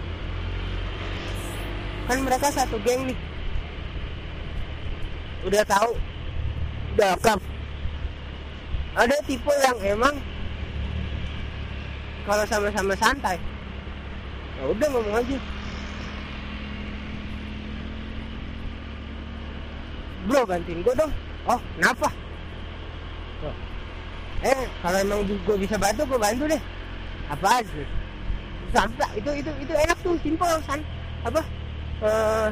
Kan 2.08 2.24
mereka 2.24 2.48
satu 2.48 2.80
geng 2.80 3.12
nih. 3.12 3.20
Udah 5.44 5.68
tahu 5.68 6.00
udah 6.96 7.12
akrab 7.12 7.44
ada 8.96 9.20
tipe 9.28 9.52
yang 9.68 10.00
emang 10.00 10.16
kalau 12.24 12.48
sama-sama 12.48 12.96
santai 12.96 13.36
ya 14.56 14.64
udah 14.64 14.88
ngomong 14.96 15.16
aja. 15.20 15.38
Bro 20.32 20.48
bantuin 20.48 20.80
gue 20.80 20.94
dong. 20.96 21.12
Oh 21.52 21.60
kenapa. 21.76 22.08
Eh 24.46 24.62
kalau 24.86 24.98
emang 25.02 25.20
gue 25.26 25.58
bisa 25.58 25.76
bantu 25.82 26.06
gue 26.06 26.20
bantu 26.22 26.44
deh. 26.46 26.62
Apa 27.34 27.66
sih 27.66 27.86
itu 29.16 29.30
itu 29.40 29.52
itu 29.64 29.74
enak 29.74 29.98
tuh 30.04 30.16
simpel 30.22 30.52
san. 30.68 30.82
Apa? 31.26 31.42
Eh 32.04 32.50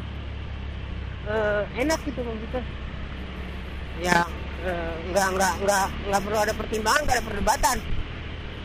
eh, 1.30 1.62
enak 1.84 2.00
gitu 2.08 2.20
maksudnya 2.24 2.64
ya 4.02 4.26
eh, 4.66 4.94
nggak 5.14 5.28
nggak 5.38 5.54
nggak 5.64 5.86
nggak 6.10 6.22
perlu 6.26 6.40
ada 6.40 6.54
pertimbangan 6.56 7.02
nggak 7.06 7.18
ada 7.20 7.28
perdebatan. 7.30 7.78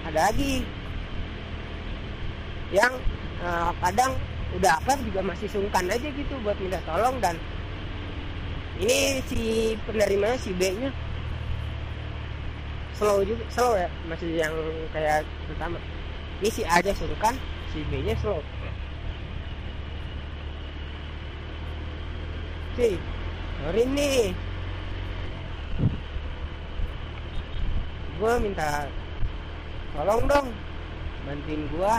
Ada 0.09 0.19
lagi. 0.33 0.55
Yang 2.73 2.93
eh, 3.45 3.71
kadang 3.83 4.13
udah 4.57 4.73
akrab 4.81 4.99
juga 5.05 5.21
masih 5.21 5.49
sungkan 5.53 5.85
aja 5.93 6.09
gitu 6.09 6.35
buat 6.41 6.57
minta 6.57 6.81
tolong 6.89 7.21
dan 7.21 7.37
ini 8.81 9.21
si 9.29 9.75
penerimanya 9.85 10.41
si 10.41 10.57
B 10.57 10.73
nya 10.81 10.89
slow 12.99 13.23
juga 13.23 13.45
slow 13.55 13.73
ya. 13.79 13.89
Masih 14.11 14.29
yang 14.35 14.53
kayak 14.91 15.23
pertama. 15.47 15.79
Ini 16.43 16.51
si 16.51 16.63
A 16.67 16.83
aja 16.83 16.93
sungkan 16.93 17.35
si 17.71 17.87
B 17.87 18.03
nya 18.03 18.19
slow. 18.19 18.43
Sih 22.75 22.99
sorry 23.63 23.83
nih. 23.87 24.35
Gue 28.19 28.35
minta 28.43 28.91
tolong 29.95 30.23
dong 30.27 30.49
bantuin 31.27 31.63
gue 31.71 31.95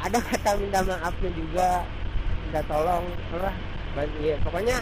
ada 0.00 0.18
kata 0.20 0.50
minta 0.56 0.80
maafnya 0.84 1.30
juga 1.36 1.68
minta 2.44 2.60
tolong 2.68 3.04
apa 3.32 3.52
bantu 3.96 4.18
ya 4.22 4.36
pokoknya 4.44 4.78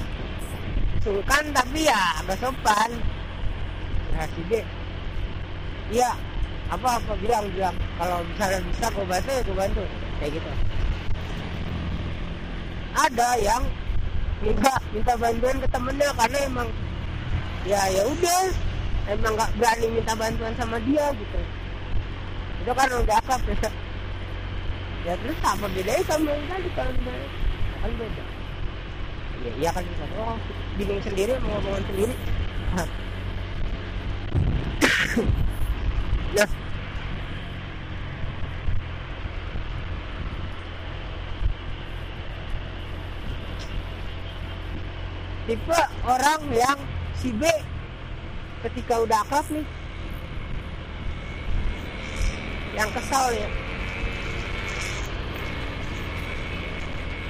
sungkan 1.03 1.45
tapi 1.55 1.87
ya 1.87 2.23
agak 2.23 2.39
sopan 2.43 2.91
B. 4.49 4.53
Iya 5.89 6.11
apa 6.69 6.89
apa 7.01 7.13
bilang 7.21 7.49
bilang. 7.53 7.77
Kalau 7.97 8.21
misalnya 8.25 8.61
bisa 8.69 8.87
gue 8.93 9.07
bantu 9.07 9.31
ya 9.33 9.43
gue 9.43 9.57
bantu. 9.57 9.83
Kayak 10.21 10.31
gitu. 10.37 10.51
Ada 12.99 13.29
yang 13.41 13.63
minta 14.43 14.73
minta 14.91 15.15
bantuan 15.19 15.57
ke 15.63 15.69
temennya 15.71 16.09
karena 16.17 16.39
emang 16.45 16.69
ya 17.65 17.81
ya 17.89 18.03
udah. 18.05 18.43
Emang 19.09 19.33
nggak 19.37 19.51
berani 19.57 19.87
minta 19.89 20.13
bantuan 20.13 20.53
sama 20.61 20.77
dia 20.85 21.07
gitu. 21.17 21.41
Itu 22.65 22.73
kan 22.77 22.89
udah 22.93 23.17
akrab 23.25 23.43
ya. 23.49 23.71
Ya 25.07 25.13
terus 25.25 25.39
apa 25.41 25.67
bedanya 25.73 26.03
sama 26.05 26.29
yang 26.37 26.47
tadi 26.53 26.69
kalau 26.77 26.93
misalnya. 26.93 27.29
Kan 27.79 27.91
beda. 27.97 28.25
Ya 29.39 29.53
iya 29.55 29.71
kan 29.71 29.87
bisa 29.87 30.05
oh 30.19 30.35
bingung 30.75 30.99
sendiri 30.99 31.39
mau 31.39 31.63
ngomongan 31.63 31.85
sendiri 31.87 32.15
tipe 45.49 45.81
orang 46.03 46.43
yang 46.51 46.79
si 47.15 47.31
B 47.31 47.47
ketika 48.67 48.99
udah 49.07 49.23
akrab 49.23 49.47
nih. 49.55 49.63
Yang 52.75 52.91
kesal 52.99 53.27
ya. 53.31 53.49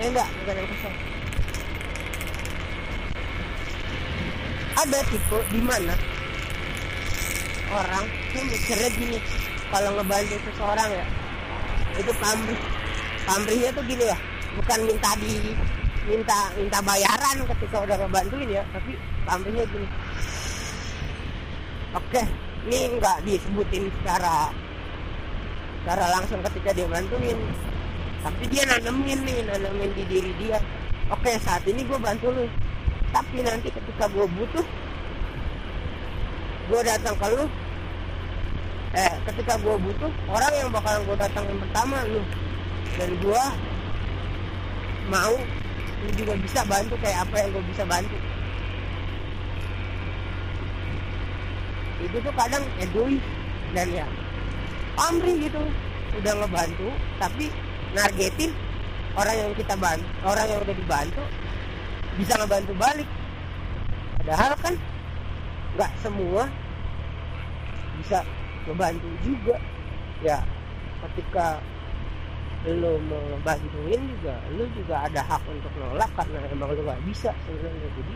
Eh 0.01 0.09
enggak 0.09 0.29
bukan 0.41 0.57
yang 0.57 0.69
kosong 0.73 0.97
ada 4.79 4.99
tipe 5.11 5.39
di 5.51 5.59
mana 5.59 5.95
orang 7.73 8.05
tuh 8.33 8.43
mikirnya 8.49 8.91
gini 8.97 9.19
kalau 9.69 9.91
ngebantu 10.01 10.37
seseorang 10.49 10.91
ya 10.93 11.05
itu 11.99 12.13
pamrih 12.17 12.61
pamrihnya 13.27 13.71
tuh 13.75 13.85
gini 13.85 14.05
ya 14.09 14.19
bukan 14.57 14.79
minta 14.89 15.11
di 15.21 15.35
minta 16.09 16.39
minta 16.57 16.79
bayaran 16.81 17.37
ketika 17.45 17.77
udah 17.85 17.97
ngebantuin 18.01 18.49
ya 18.49 18.63
tapi 18.73 18.97
pamrihnya 19.29 19.65
gini. 19.69 19.89
Oke 21.93 22.23
ini 22.69 22.79
nggak 22.97 23.25
disebutin 23.29 23.93
secara 24.01 24.53
secara 25.85 26.05
langsung 26.17 26.41
ketika 26.49 26.71
dia 26.73 26.89
bantuin 26.89 27.39
tapi 28.25 28.43
dia 28.51 28.65
nanemin 28.67 29.21
nih 29.25 29.39
nanemin 29.45 29.91
di 29.93 30.05
diri 30.09 30.33
dia. 30.41 30.59
Oke 31.13 31.37
saat 31.41 31.65
ini 31.69 31.85
gue 31.85 31.99
bantu 32.01 32.33
lu 32.33 32.45
tapi 33.09 33.41
nanti 33.41 33.73
ketika 33.73 34.05
gue 34.13 34.27
butuh 34.37 34.65
gue 36.69 36.81
datang 36.85 37.17
ke 37.17 37.27
lu 37.33 37.45
eh 38.97 39.13
ketika 39.29 39.61
gue 39.61 39.77
butuh 39.77 40.13
orang 40.33 40.53
yang 40.57 40.69
bakalan 40.73 41.05
gue 41.05 41.17
datangin 41.17 41.57
pertama 41.61 41.97
lu. 42.09 42.21
Dan 42.99 43.11
gue 43.21 43.45
mau 45.09 45.35
lu 45.99 46.11
juga 46.15 46.35
bisa 46.41 46.61
bantu 46.69 46.95
kayak 47.01 47.25
apa 47.25 47.35
yang 47.41 47.51
gue 47.57 47.65
bisa 47.73 47.83
bantu. 47.89 48.17
Itu 51.99 52.17
tuh 52.23 52.35
kadang 52.37 52.65
egois 52.79 53.21
dan 53.73 53.89
ya 53.93 54.07
pamrih 54.97 55.37
gitu. 55.49 55.63
Udah 56.21 56.33
ngebantu 56.45 56.89
tapi 57.21 57.53
nargetin 57.93 58.53
orang 59.17 59.37
yang 59.37 59.53
kita 59.57 59.75
bantu 59.77 60.09
orang 60.25 60.47
yang 60.49 60.61
udah 60.65 60.77
dibantu 60.77 61.23
bisa 62.17 62.35
ngebantu 62.41 62.73
balik. 62.77 63.09
Padahal 64.19 64.53
kan 64.61 64.75
nggak 65.77 65.93
semua 66.01 66.49
bisa 68.01 68.23
ngebantu 68.65 69.11
juga. 69.27 69.57
Ya 70.25 70.43
ketika 71.07 71.63
lo 72.67 72.99
mau 73.07 73.23
ngebantuin 73.33 74.03
juga 74.19 74.35
lo 74.51 74.67
juga 74.75 75.07
ada 75.07 75.23
hak 75.23 75.43
untuk 75.47 75.71
nolak 75.79 76.11
karena 76.19 76.43
emang 76.51 76.75
lo 76.75 76.83
nggak 76.83 77.03
bisa 77.07 77.31
sebenarnya. 77.47 77.89
Jadi 77.95 78.15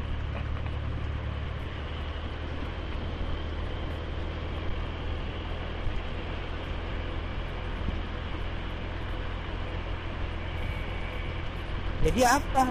jadi 12.02 12.20
apa? 12.26 12.62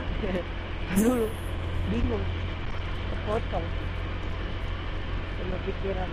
Dulu 0.99 1.27
bingung. 1.91 2.25
Kepotong 3.11 3.90
sama 5.41 5.58
pikiran. 5.65 6.10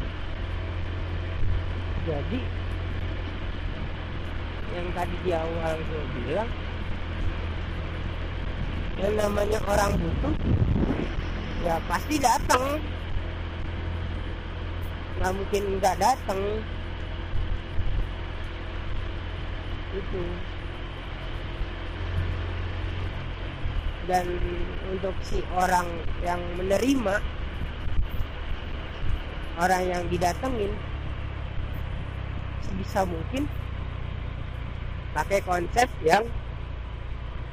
Jadi 2.09 2.41
yang 4.73 4.89
tadi 4.97 5.17
di 5.25 5.33
awal 5.37 5.75
gue 5.77 6.05
bilang 6.17 6.51
yang 8.97 9.15
namanya 9.21 9.61
orang 9.69 9.93
butuh 10.01 10.35
ya 11.61 11.77
pasti 11.85 12.17
datang. 12.17 12.81
Nggak 15.21 15.33
mungkin 15.37 15.63
nggak 15.77 15.97
datang. 16.01 16.41
Itu. 19.93 20.23
Dan 24.09 24.25
untuk 24.89 25.13
si 25.21 25.45
orang 25.53 25.85
yang 26.25 26.41
menerima 26.57 27.38
orang 29.59 29.83
yang 29.91 30.03
didatengin 30.07 30.71
sebisa 32.63 33.03
mungkin 33.03 33.51
pakai 35.13 35.43
konsep 35.43 35.91
yang 36.07 36.23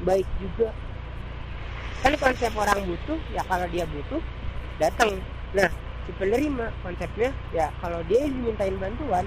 baik 0.05 0.27
juga. 0.37 0.69
Kan 2.05 2.13
konsep 2.21 2.53
orang 2.53 2.85
butuh 2.85 3.17
ya 3.33 3.41
kalau 3.49 3.65
dia 3.73 3.89
butuh 3.89 4.21
datang 4.77 5.17
nah 5.55 5.71
si 6.05 6.11
penerima 6.19 6.69
konsepnya 6.85 7.33
ya 7.49 7.73
kalau 7.81 8.03
dia 8.05 8.29
dimintain 8.29 8.77
bantuan 8.77 9.25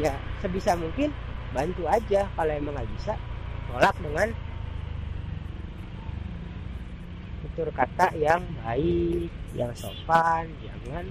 ya 0.00 0.10
sebisa 0.42 0.74
mungkin 0.74 1.14
bantu 1.54 1.86
aja. 1.86 2.26
Kalau 2.34 2.50
emang 2.50 2.74
nggak 2.74 2.90
bisa 2.98 3.14
tolak 3.70 3.94
dengan 4.02 4.28
tutur 7.56 7.72
kata 7.72 8.12
yang 8.20 8.44
baik 8.60 9.32
yang 9.56 9.72
sopan 9.72 10.44
jangan 10.60 11.08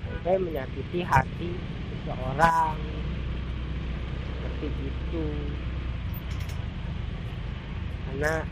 sampai 0.00 0.40
menyakiti 0.40 1.04
hati 1.04 1.52
seseorang. 1.92 2.80
Seperti 4.32 4.68
itu. 4.88 5.24
Karena 8.08 8.48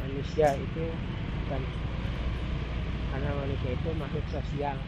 manusia 0.00 0.56
itu 0.56 0.88
bukan 1.44 1.62
karena 3.12 3.30
manusia 3.36 3.70
itu 3.76 3.88
makhluk 4.00 4.26
sosial. 4.32 4.80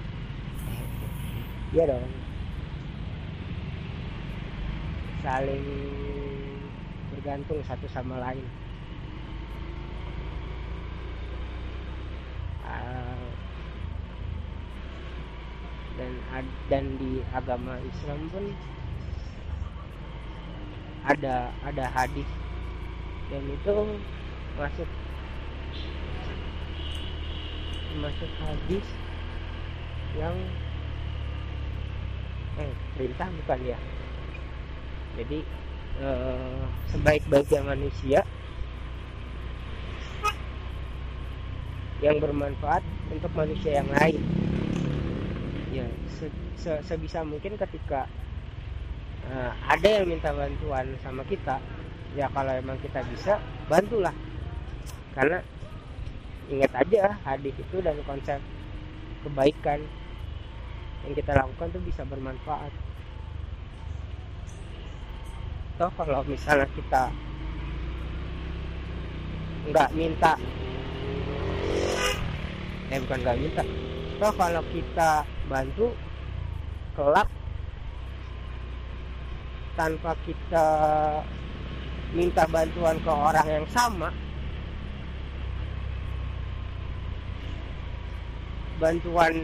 Iya 1.76 1.84
dong. 1.84 2.08
Saling 5.20 5.68
bergantung 7.12 7.60
satu 7.68 7.84
sama 7.92 8.16
lain 8.24 8.67
dan 16.08 16.44
dan 16.68 16.84
di 16.96 17.20
agama 17.36 17.76
Islam 17.84 18.20
pun 18.32 18.44
ada 21.04 21.52
ada 21.64 21.84
hadis. 21.92 22.28
Dan 23.28 23.44
itu 23.44 23.74
masuk 24.56 24.88
masuk 27.98 28.30
hadis 28.40 28.86
yang 30.16 30.36
eh 32.56 32.72
perintah 32.96 33.28
bukan 33.44 33.60
ya? 33.76 33.78
Jadi 35.18 35.38
eh, 36.00 36.62
sebaik-baiknya 36.94 37.60
manusia 37.66 38.20
yang 41.98 42.16
bermanfaat 42.22 42.86
untuk 43.10 43.32
manusia 43.34 43.82
yang 43.82 43.90
lain 43.90 44.22
ya 45.68 45.86
se, 46.18 46.26
se, 46.56 46.72
sebisa 46.84 47.20
mungkin 47.22 47.60
ketika 47.60 48.08
uh, 49.28 49.52
ada 49.68 49.88
yang 49.88 50.08
minta 50.08 50.32
bantuan 50.32 50.96
sama 51.04 51.22
kita 51.28 51.60
ya 52.16 52.26
kalau 52.32 52.52
emang 52.52 52.80
kita 52.80 53.04
bisa 53.12 53.36
bantulah. 53.68 54.14
Karena 55.12 55.42
ingat 56.48 56.72
aja 56.72 57.18
hadis 57.26 57.52
itu 57.58 57.76
dan 57.84 58.00
konsep 58.08 58.40
kebaikan 59.26 59.84
yang 61.04 61.12
kita 61.14 61.32
lakukan 61.36 61.68
tuh 61.74 61.82
bisa 61.84 62.02
bermanfaat. 62.08 62.72
Toh 65.78 65.92
kalau 65.94 66.26
misalnya 66.26 66.66
kita 66.74 67.12
nggak 69.68 69.90
minta 69.92 70.32
eh 72.88 72.98
bukan 73.04 73.18
nggak 73.20 73.36
minta 73.36 73.62
toh 74.16 74.32
kalau 74.32 74.64
kita 74.72 75.28
bantu 75.48 75.96
kelak 76.92 77.28
tanpa 79.74 80.12
kita 80.28 80.66
minta 82.12 82.44
bantuan 82.48 82.96
ke 83.00 83.10
orang 83.10 83.46
yang 83.48 83.66
sama. 83.72 84.12
Bantuan 88.78 89.34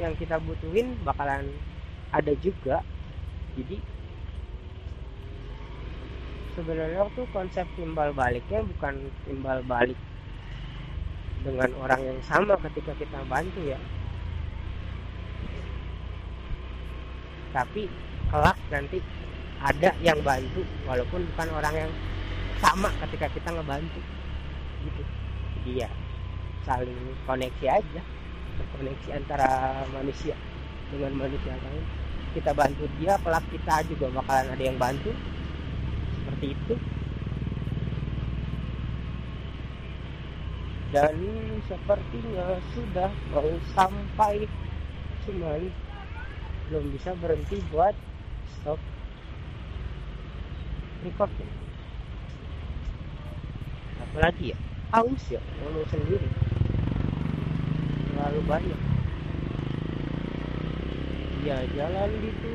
yang 0.00 0.16
kita 0.16 0.40
butuhin 0.40 0.96
bakalan 1.04 1.44
ada 2.14 2.32
juga. 2.40 2.80
Jadi 3.58 3.76
sebenarnya 6.56 7.04
tuh 7.12 7.26
konsep 7.34 7.66
timbal 7.76 8.14
baliknya 8.16 8.64
bukan 8.64 9.12
timbal 9.28 9.60
balik 9.68 9.98
dengan 11.46 11.70
orang 11.78 12.02
yang 12.02 12.20
sama 12.26 12.58
ketika 12.66 12.92
kita 12.98 13.20
bantu 13.30 13.62
ya 13.62 13.78
tapi 17.52 17.88
kelak 18.28 18.58
nanti 18.72 18.98
ada 19.58 19.90
yang 20.04 20.20
bantu 20.22 20.62
walaupun 20.86 21.26
bukan 21.34 21.48
orang 21.58 21.74
yang 21.86 21.92
sama 22.62 22.90
ketika 23.06 23.26
kita 23.32 23.48
ngebantu. 23.54 24.00
Gitu. 24.86 25.02
Jadi 25.58 25.70
ya 25.86 25.90
saling 26.66 27.00
koneksi 27.26 27.66
aja. 27.68 28.02
Koneksi 28.74 29.08
antara 29.14 29.82
manusia 29.94 30.34
dengan 30.90 31.14
manusia 31.14 31.54
lain. 31.54 31.84
Kita 32.34 32.54
bantu 32.54 32.86
dia 32.98 33.18
kelak 33.22 33.42
kita 33.50 33.86
juga 33.90 34.06
bakalan 34.18 34.54
ada 34.54 34.62
yang 34.62 34.78
bantu. 34.78 35.10
Seperti 35.10 36.38
seperti 36.38 36.54
itu. 36.54 36.74
Dan 40.88 41.16
sepertinya 41.68 42.46
sudah 42.72 43.10
mau 43.34 43.50
sampai 43.76 44.48
cuman 45.26 45.68
belum 46.68 46.84
bisa 46.92 47.16
berhenti 47.16 47.64
buat 47.72 47.96
stop 48.60 48.80
recording 51.00 51.48
apalagi 54.08 54.50
ya? 54.50 54.58
Haus 54.88 55.22
ya 55.28 55.38
ngomong 55.62 55.84
sendiri. 55.92 56.28
Terlalu 58.08 58.40
banyak. 58.48 58.80
Ya 61.44 61.60
jalan 61.76 62.10
gitu. 62.24 62.50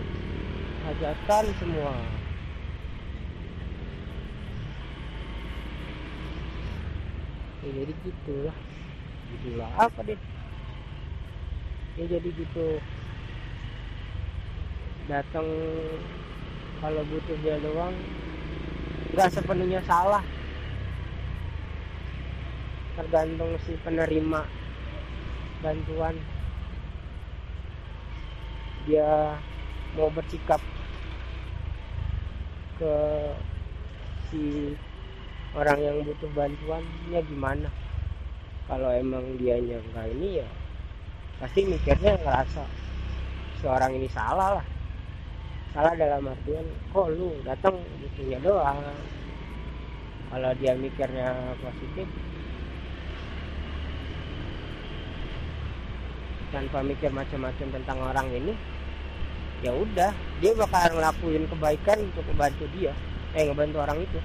Hajatan 0.83 1.45
semua. 1.61 1.93
Ya 7.63 7.69
jadi 7.69 7.93
gitulah. 8.01 8.57
Gitulah. 9.29 9.69
Apa 9.77 10.01
deh 10.03 10.19
ya 11.93 12.09
jadi 12.09 12.29
gitu 12.33 12.81
datang 15.11 15.43
kalau 16.79 17.03
butuh 17.11 17.35
dia 17.43 17.59
doang 17.59 17.95
nggak 19.13 19.29
sepenuhnya 19.29 19.83
salah. 19.83 20.23
Tergantung 22.93 23.57
si 23.65 23.73
penerima 23.83 24.41
bantuan. 25.59 26.15
Dia 28.83 29.39
mau 29.95 30.11
bersikap 30.11 30.59
ke 32.79 32.95
si 34.29 34.75
orang 35.55 35.79
yang 35.79 35.97
butuh 36.03 36.31
bantuannya 36.35 37.21
gimana. 37.27 37.69
Kalau 38.67 38.89
emang 38.95 39.35
dianya 39.35 39.79
enggak 39.83 40.07
ini 40.15 40.39
ya 40.43 40.47
pasti 41.43 41.67
mikirnya 41.67 42.15
ngerasa 42.23 42.63
seorang 43.59 43.99
ini 43.99 44.07
salah 44.07 44.59
lah 44.59 44.65
salah 45.73 45.97
dalam 45.97 46.29
artian 46.29 46.65
kok 46.93 47.07
lu 47.17 47.33
datang 47.41 47.81
butuhnya 47.97 48.37
doang? 48.45 48.77
Kalau 50.29 50.51
dia 50.61 50.73
mikirnya 50.77 51.57
positif 51.61 52.05
tanpa 56.53 56.85
mikir 56.85 57.09
macam-macam 57.09 57.67
tentang 57.73 57.97
orang 57.97 58.29
ini 58.29 58.53
ya 59.65 59.73
udah 59.73 60.13
dia 60.37 60.53
bakal 60.53 60.93
ngelakuin 60.93 61.49
kebaikan 61.49 61.97
untuk 62.05 62.25
membantu 62.29 62.65
dia 62.77 62.93
eh 63.33 63.49
ngebantu 63.49 63.77
orang 63.81 63.97
itu. 64.05 64.19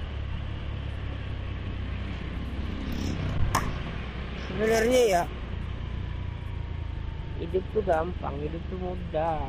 Sebenarnya 4.52 5.00
ya 5.08 5.22
hidup 7.40 7.64
tuh 7.72 7.84
gampang 7.88 8.36
hidup 8.44 8.60
tuh 8.68 8.78
mudah 8.80 9.48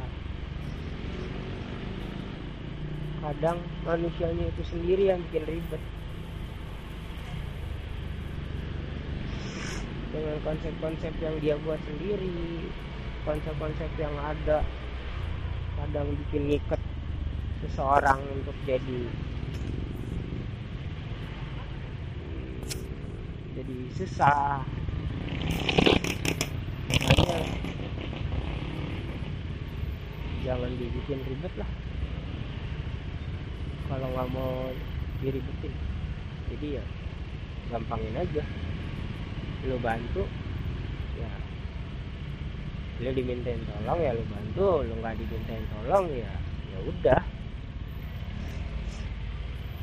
kadang 3.19 3.59
manusianya 3.83 4.47
itu 4.47 4.63
sendiri 4.63 5.11
yang 5.11 5.19
bikin 5.29 5.43
ribet. 5.43 5.81
Dengan 10.09 10.37
konsep-konsep 10.41 11.13
yang 11.21 11.35
dia 11.37 11.55
buat 11.61 11.77
sendiri 11.85 12.65
konsep-konsep 13.27 13.91
yang 13.99 14.15
ada 14.17 14.63
kadang 15.77 16.17
bikin 16.25 16.49
ngikat 16.49 16.81
seseorang 17.61 18.19
untuk 18.33 18.55
jadi 18.63 19.01
jadi 23.59 23.77
susah. 23.99 24.63
Jangan 30.47 30.71
dibikin 30.79 31.19
ribet 31.27 31.53
lah 31.59 31.69
kalau 33.89 34.07
nggak 34.13 34.29
mau 34.31 34.69
diribetin 35.19 35.73
jadi 36.49 36.81
ya 36.81 36.83
gampangin 37.69 38.17
aja. 38.17 38.43
Lu 39.69 39.77
bantu 39.77 40.25
ya. 41.19 41.31
Lu 43.05 43.09
dimintain 43.13 43.61
tolong 43.69 43.99
ya 44.01 44.11
lu 44.17 44.25
bantu. 44.25 44.83
Lu 44.83 44.93
nggak 44.97 45.15
dimintain 45.21 45.63
tolong 45.69 46.05
ya 46.09 46.33
ya 46.73 46.79
udah. 46.85 47.21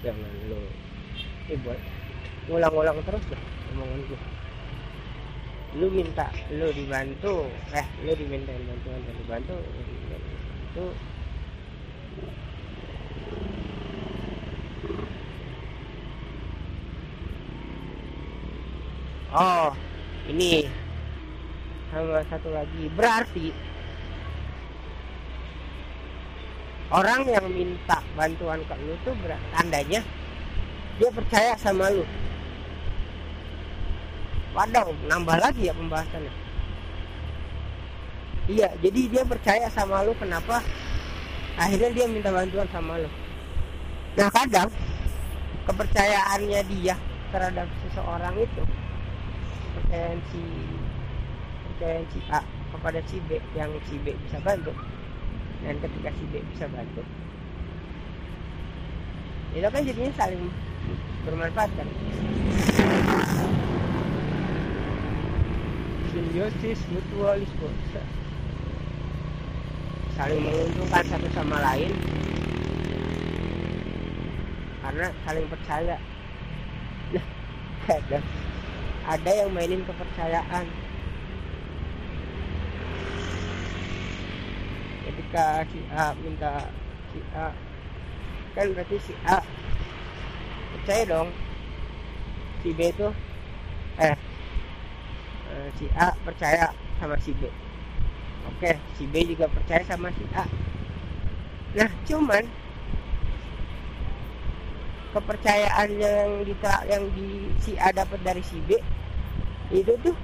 Jangan 0.03 0.33
lu 0.51 0.61
eh 1.47 1.59
buat 1.63 1.79
ngulang-ngulang 2.51 2.99
terus 3.07 3.23
lah 3.31 3.43
omongan 3.75 4.03
gue 4.11 4.23
lu 5.79 5.87
minta 5.91 6.27
lu 6.51 6.67
dibantu. 6.75 7.47
Eh 7.71 7.87
lu 8.03 8.13
dimintain 8.19 8.63
bantuan 8.67 8.99
dan 9.07 9.15
dibantu 9.15 9.55
itu 10.77 10.87
oh 19.37 19.71
ini 20.33 20.65
sama 21.93 22.25
satu 22.33 22.49
lagi 22.51 22.89
berarti 22.97 23.53
orang 26.91 27.29
yang 27.29 27.47
minta 27.53 28.01
bantuan 28.17 28.65
ke 28.65 28.75
lu 28.81 28.97
tuh 29.05 29.15
tandanya 29.53 30.01
dia 30.97 31.11
percaya 31.13 31.53
sama 31.61 31.93
lu 31.93 32.03
Waduh, 34.57 34.89
nambah 35.05 35.37
lagi 35.37 35.69
ya 35.69 35.77
pembahasannya. 35.77 36.33
Iya, 38.49 38.73
jadi 38.81 39.01
dia 39.13 39.23
percaya 39.29 39.69
sama 39.69 40.01
lu 40.01 40.17
kenapa 40.17 40.65
akhirnya 41.61 41.93
dia 41.93 42.07
minta 42.09 42.33
bantuan 42.33 42.65
sama 42.73 42.97
lu. 42.97 43.11
Nah 44.17 44.33
kadang 44.33 44.73
kepercayaannya 45.69 46.61
dia 46.73 46.97
terhadap 47.29 47.69
seseorang 47.85 48.33
itu 48.41 48.63
kepercayaan 49.77 50.19
si 50.33 50.43
kepercayaan 51.61 52.05
si 52.09 52.21
A 52.33 52.41
kepada 52.73 53.01
si 53.05 53.17
B 53.29 53.37
yang 53.53 53.71
si 53.85 54.01
B 54.01 54.17
bisa 54.25 54.41
bantu. 54.41 54.73
Dan 55.61 55.77
ketika 55.85 56.09
si 56.17 56.25
B 56.33 56.41
bisa 56.49 56.65
bantu 56.73 57.05
itu 59.57 59.69
kan 59.73 59.81
jadinya 59.89 60.13
saling 60.21 60.53
bermanfaat 61.25 61.73
kan? 61.81 61.89
Simbiosis 66.13 66.81
mutualisme. 66.93 67.71
Saling 70.13 70.45
menguntungkan 70.45 71.05
satu 71.09 71.29
sama 71.33 71.57
lain. 71.73 71.89
Karena 74.85 75.09
saling 75.25 75.49
percaya. 75.49 75.97
Nah 77.87 78.19
ada 79.07 79.31
yang 79.31 79.55
mainin 79.55 79.87
kepercayaan. 79.87 80.67
Ketika 85.07 85.63
si 85.71 85.81
A 85.95 86.11
minta 86.19 86.67
si 87.15 87.23
A. 87.31 87.55
Kan 88.59 88.75
berarti 88.75 88.99
si 88.99 89.15
A. 89.31 89.39
Percaya 90.75 91.03
dong. 91.07 91.31
Si 92.67 92.75
B 92.75 92.91
itu 92.91 93.09
eh 94.03 94.17
si 95.79 95.87
A 95.95 96.11
percaya 96.27 96.75
sama 96.99 97.15
si 97.23 97.31
B. 97.39 97.47
Oke 98.51 98.75
si 98.99 99.07
B 99.07 99.23
juga 99.23 99.47
percaya 99.47 99.87
sama 99.87 100.11
si 100.19 100.27
A. 100.35 100.43
Nah 101.79 101.91
cuman 102.09 102.45
kepercayaan 105.15 105.89
yang 105.97 106.45
di 106.45 106.55
yang 106.91 107.05
di 107.17 107.49
si 107.63 107.73
A 107.81 107.89
dapat 107.95 108.21
dari 108.21 108.43
si 108.45 108.59
B 108.67 108.77
itu 109.75 109.93
tuh 110.03 110.17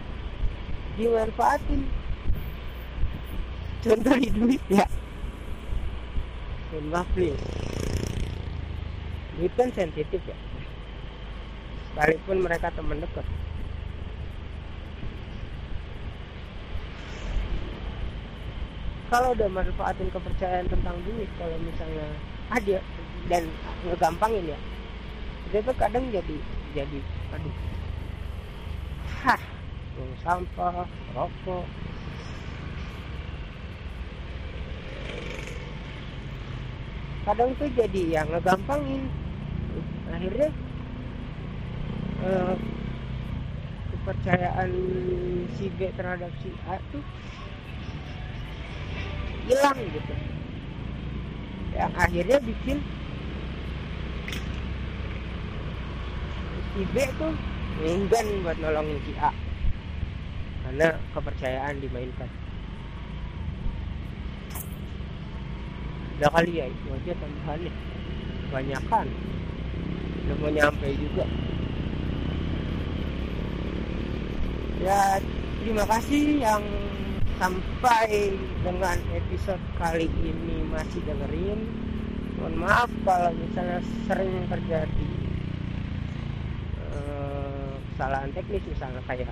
dimanfaatin. 0.95 1.83
Contoh 3.83 4.15
di 4.19 4.29
duit 4.31 4.63
ya. 4.71 4.87
Maaf 6.89 7.05
please 7.13 7.39
duit 9.37 9.53
kan 9.57 9.69
sensitif 9.73 10.21
ya. 10.29 10.37
Sekalipun 11.93 12.45
mereka 12.45 12.69
teman 12.73 13.01
dekat. 13.01 13.27
Kalau 19.13 19.37
udah 19.37 19.49
manfaatin 19.53 20.09
kepercayaan 20.09 20.67
tentang 20.73 20.97
duit 21.05 21.29
kalau 21.37 21.57
misalnya 21.61 22.09
ada 22.49 22.79
dan 23.29 23.45
ngegampangin 23.85 24.57
ya 24.57 24.59
itu 25.53 25.73
kadang 25.77 26.09
jadi 26.09 26.37
jadi 26.73 26.99
aduh 27.37 27.55
hah 29.23 29.39
sampah 30.23 30.87
rokok. 31.15 31.67
Kadang 37.23 37.51
tuh 37.55 37.71
jadi 37.79 38.03
yang 38.19 38.27
ngegampangin. 38.35 39.07
Akhirnya 40.11 40.51
uh, 42.27 42.55
kepercayaan 43.95 44.71
si 45.55 45.71
B 45.79 45.87
terhadap 45.95 46.31
si 46.43 46.51
A 46.67 46.83
tuh 46.91 47.03
hilang 49.47 49.79
gitu. 49.79 50.15
Yang 51.79 51.93
akhirnya 51.95 52.39
bikin 52.43 52.79
si 56.75 56.83
B 56.91 56.97
tuh 57.23 57.35
enggan 57.81 58.27
buat 58.45 58.57
nolongin 58.61 59.01
si 59.09 59.13
A. 59.17 59.33
Karena 60.63 60.95
kepercayaan 61.17 61.81
dimainkan. 61.81 62.31
Udah 66.21 66.31
kali 66.39 66.53
ya 66.61 66.67
itu 66.69 66.87
aja 66.93 67.13
tambahannya. 67.19 67.73
Banyakan 68.53 69.07
udah 70.23 70.37
mau 70.39 70.51
nyampe 70.55 70.89
juga. 70.95 71.27
Ya 74.83 75.19
terima 75.63 75.85
kasih 75.87 76.43
yang 76.43 76.63
sampai 77.43 78.35
dengan 78.63 78.99
episode 79.11 79.63
kali 79.83 80.07
ini 80.23 80.63
masih 80.71 81.03
dengerin. 81.03 81.61
Mohon 82.39 82.55
maaf 82.67 82.91
kalau 83.07 83.31
misalnya 83.35 83.83
sering 84.07 84.47
terjadi 84.47 85.12
kesalahan 88.03 88.35
teknis 88.35 88.67
misalnya 88.67 88.99
kayak 89.07 89.31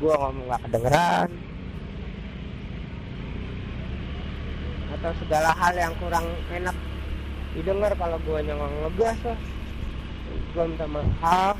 gua 0.00 0.16
ngomong 0.16 0.48
gak 0.48 0.64
kedengeran 0.64 1.28
atau 4.96 5.12
segala 5.20 5.52
hal 5.60 5.76
yang 5.76 5.92
kurang 6.00 6.24
enak 6.48 6.72
didengar 7.52 7.92
kalau 8.00 8.16
gua 8.24 8.40
nyangka 8.40 8.64
ngegas 8.80 9.20
lah 9.28 9.40
gua 10.56 10.64
minta 10.64 10.86
maaf. 10.88 11.56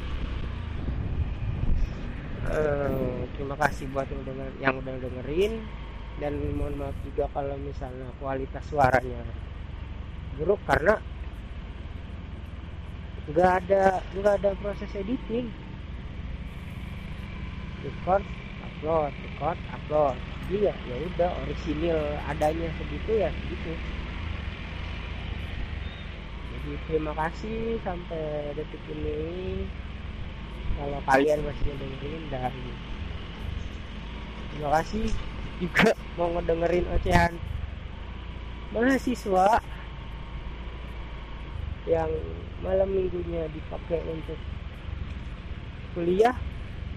Uh, 2.48 3.28
terima 3.36 3.54
kasih 3.60 3.92
buat 3.92 4.08
yang, 4.08 4.24
denger, 4.24 4.48
yang 4.56 4.74
udah 4.80 4.94
dengerin. 5.04 5.52
Dan 6.16 6.32
mohon 6.56 6.80
maaf 6.80 6.96
juga 7.04 7.28
kalau 7.36 7.60
misalnya 7.60 8.08
kualitas 8.16 8.64
suaranya 8.72 9.20
buruk 10.40 10.64
karena 10.64 10.96
nggak 13.28 13.50
ada 13.64 14.00
nggak 14.16 14.34
ada 14.40 14.50
proses 14.64 14.88
editing. 14.96 15.52
Record 17.84 18.24
upload 18.64 19.12
record 19.12 19.58
upload. 19.76 20.16
Jadi 20.48 20.66
ya 20.66 20.74
ya 20.88 20.96
udah 21.04 21.30
orisinil 21.44 22.00
adanya 22.24 22.68
segitu 22.80 23.12
ya 23.20 23.28
segitu. 23.28 23.72
Jadi 26.50 26.72
terima 26.88 27.12
kasih 27.12 27.76
sampai 27.84 28.56
detik 28.56 28.82
ini. 28.88 29.68
Kalau 30.80 31.00
kalian 31.04 31.44
masih 31.44 31.76
dengerin 31.76 32.22
dan 32.32 32.54
terima 34.54 34.70
kasih 34.80 35.12
juga 35.60 35.92
mau 36.16 36.32
ngedengerin 36.32 36.88
ocehan 36.96 37.36
mahasiswa 38.72 39.60
yang 41.84 42.12
malam 42.60 42.88
minggunya 42.92 43.48
dipakai 43.52 44.00
untuk 44.08 44.38
kuliah. 45.96 46.36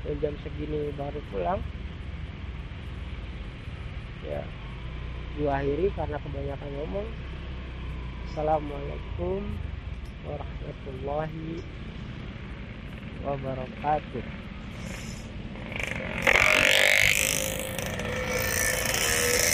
Dan 0.04 0.20
jam 0.20 0.36
segini 0.44 0.92
baru 1.00 1.20
pulang. 1.32 1.64
Ya 4.28 4.44
gua 5.40 5.64
akhiri 5.64 5.88
karena 5.96 6.20
kebanyakan 6.20 6.70
ngomong. 6.80 7.08
Assalamualaikum 8.34 9.42
warahmatullahi 10.28 11.62
wabarakatuh 13.24 14.26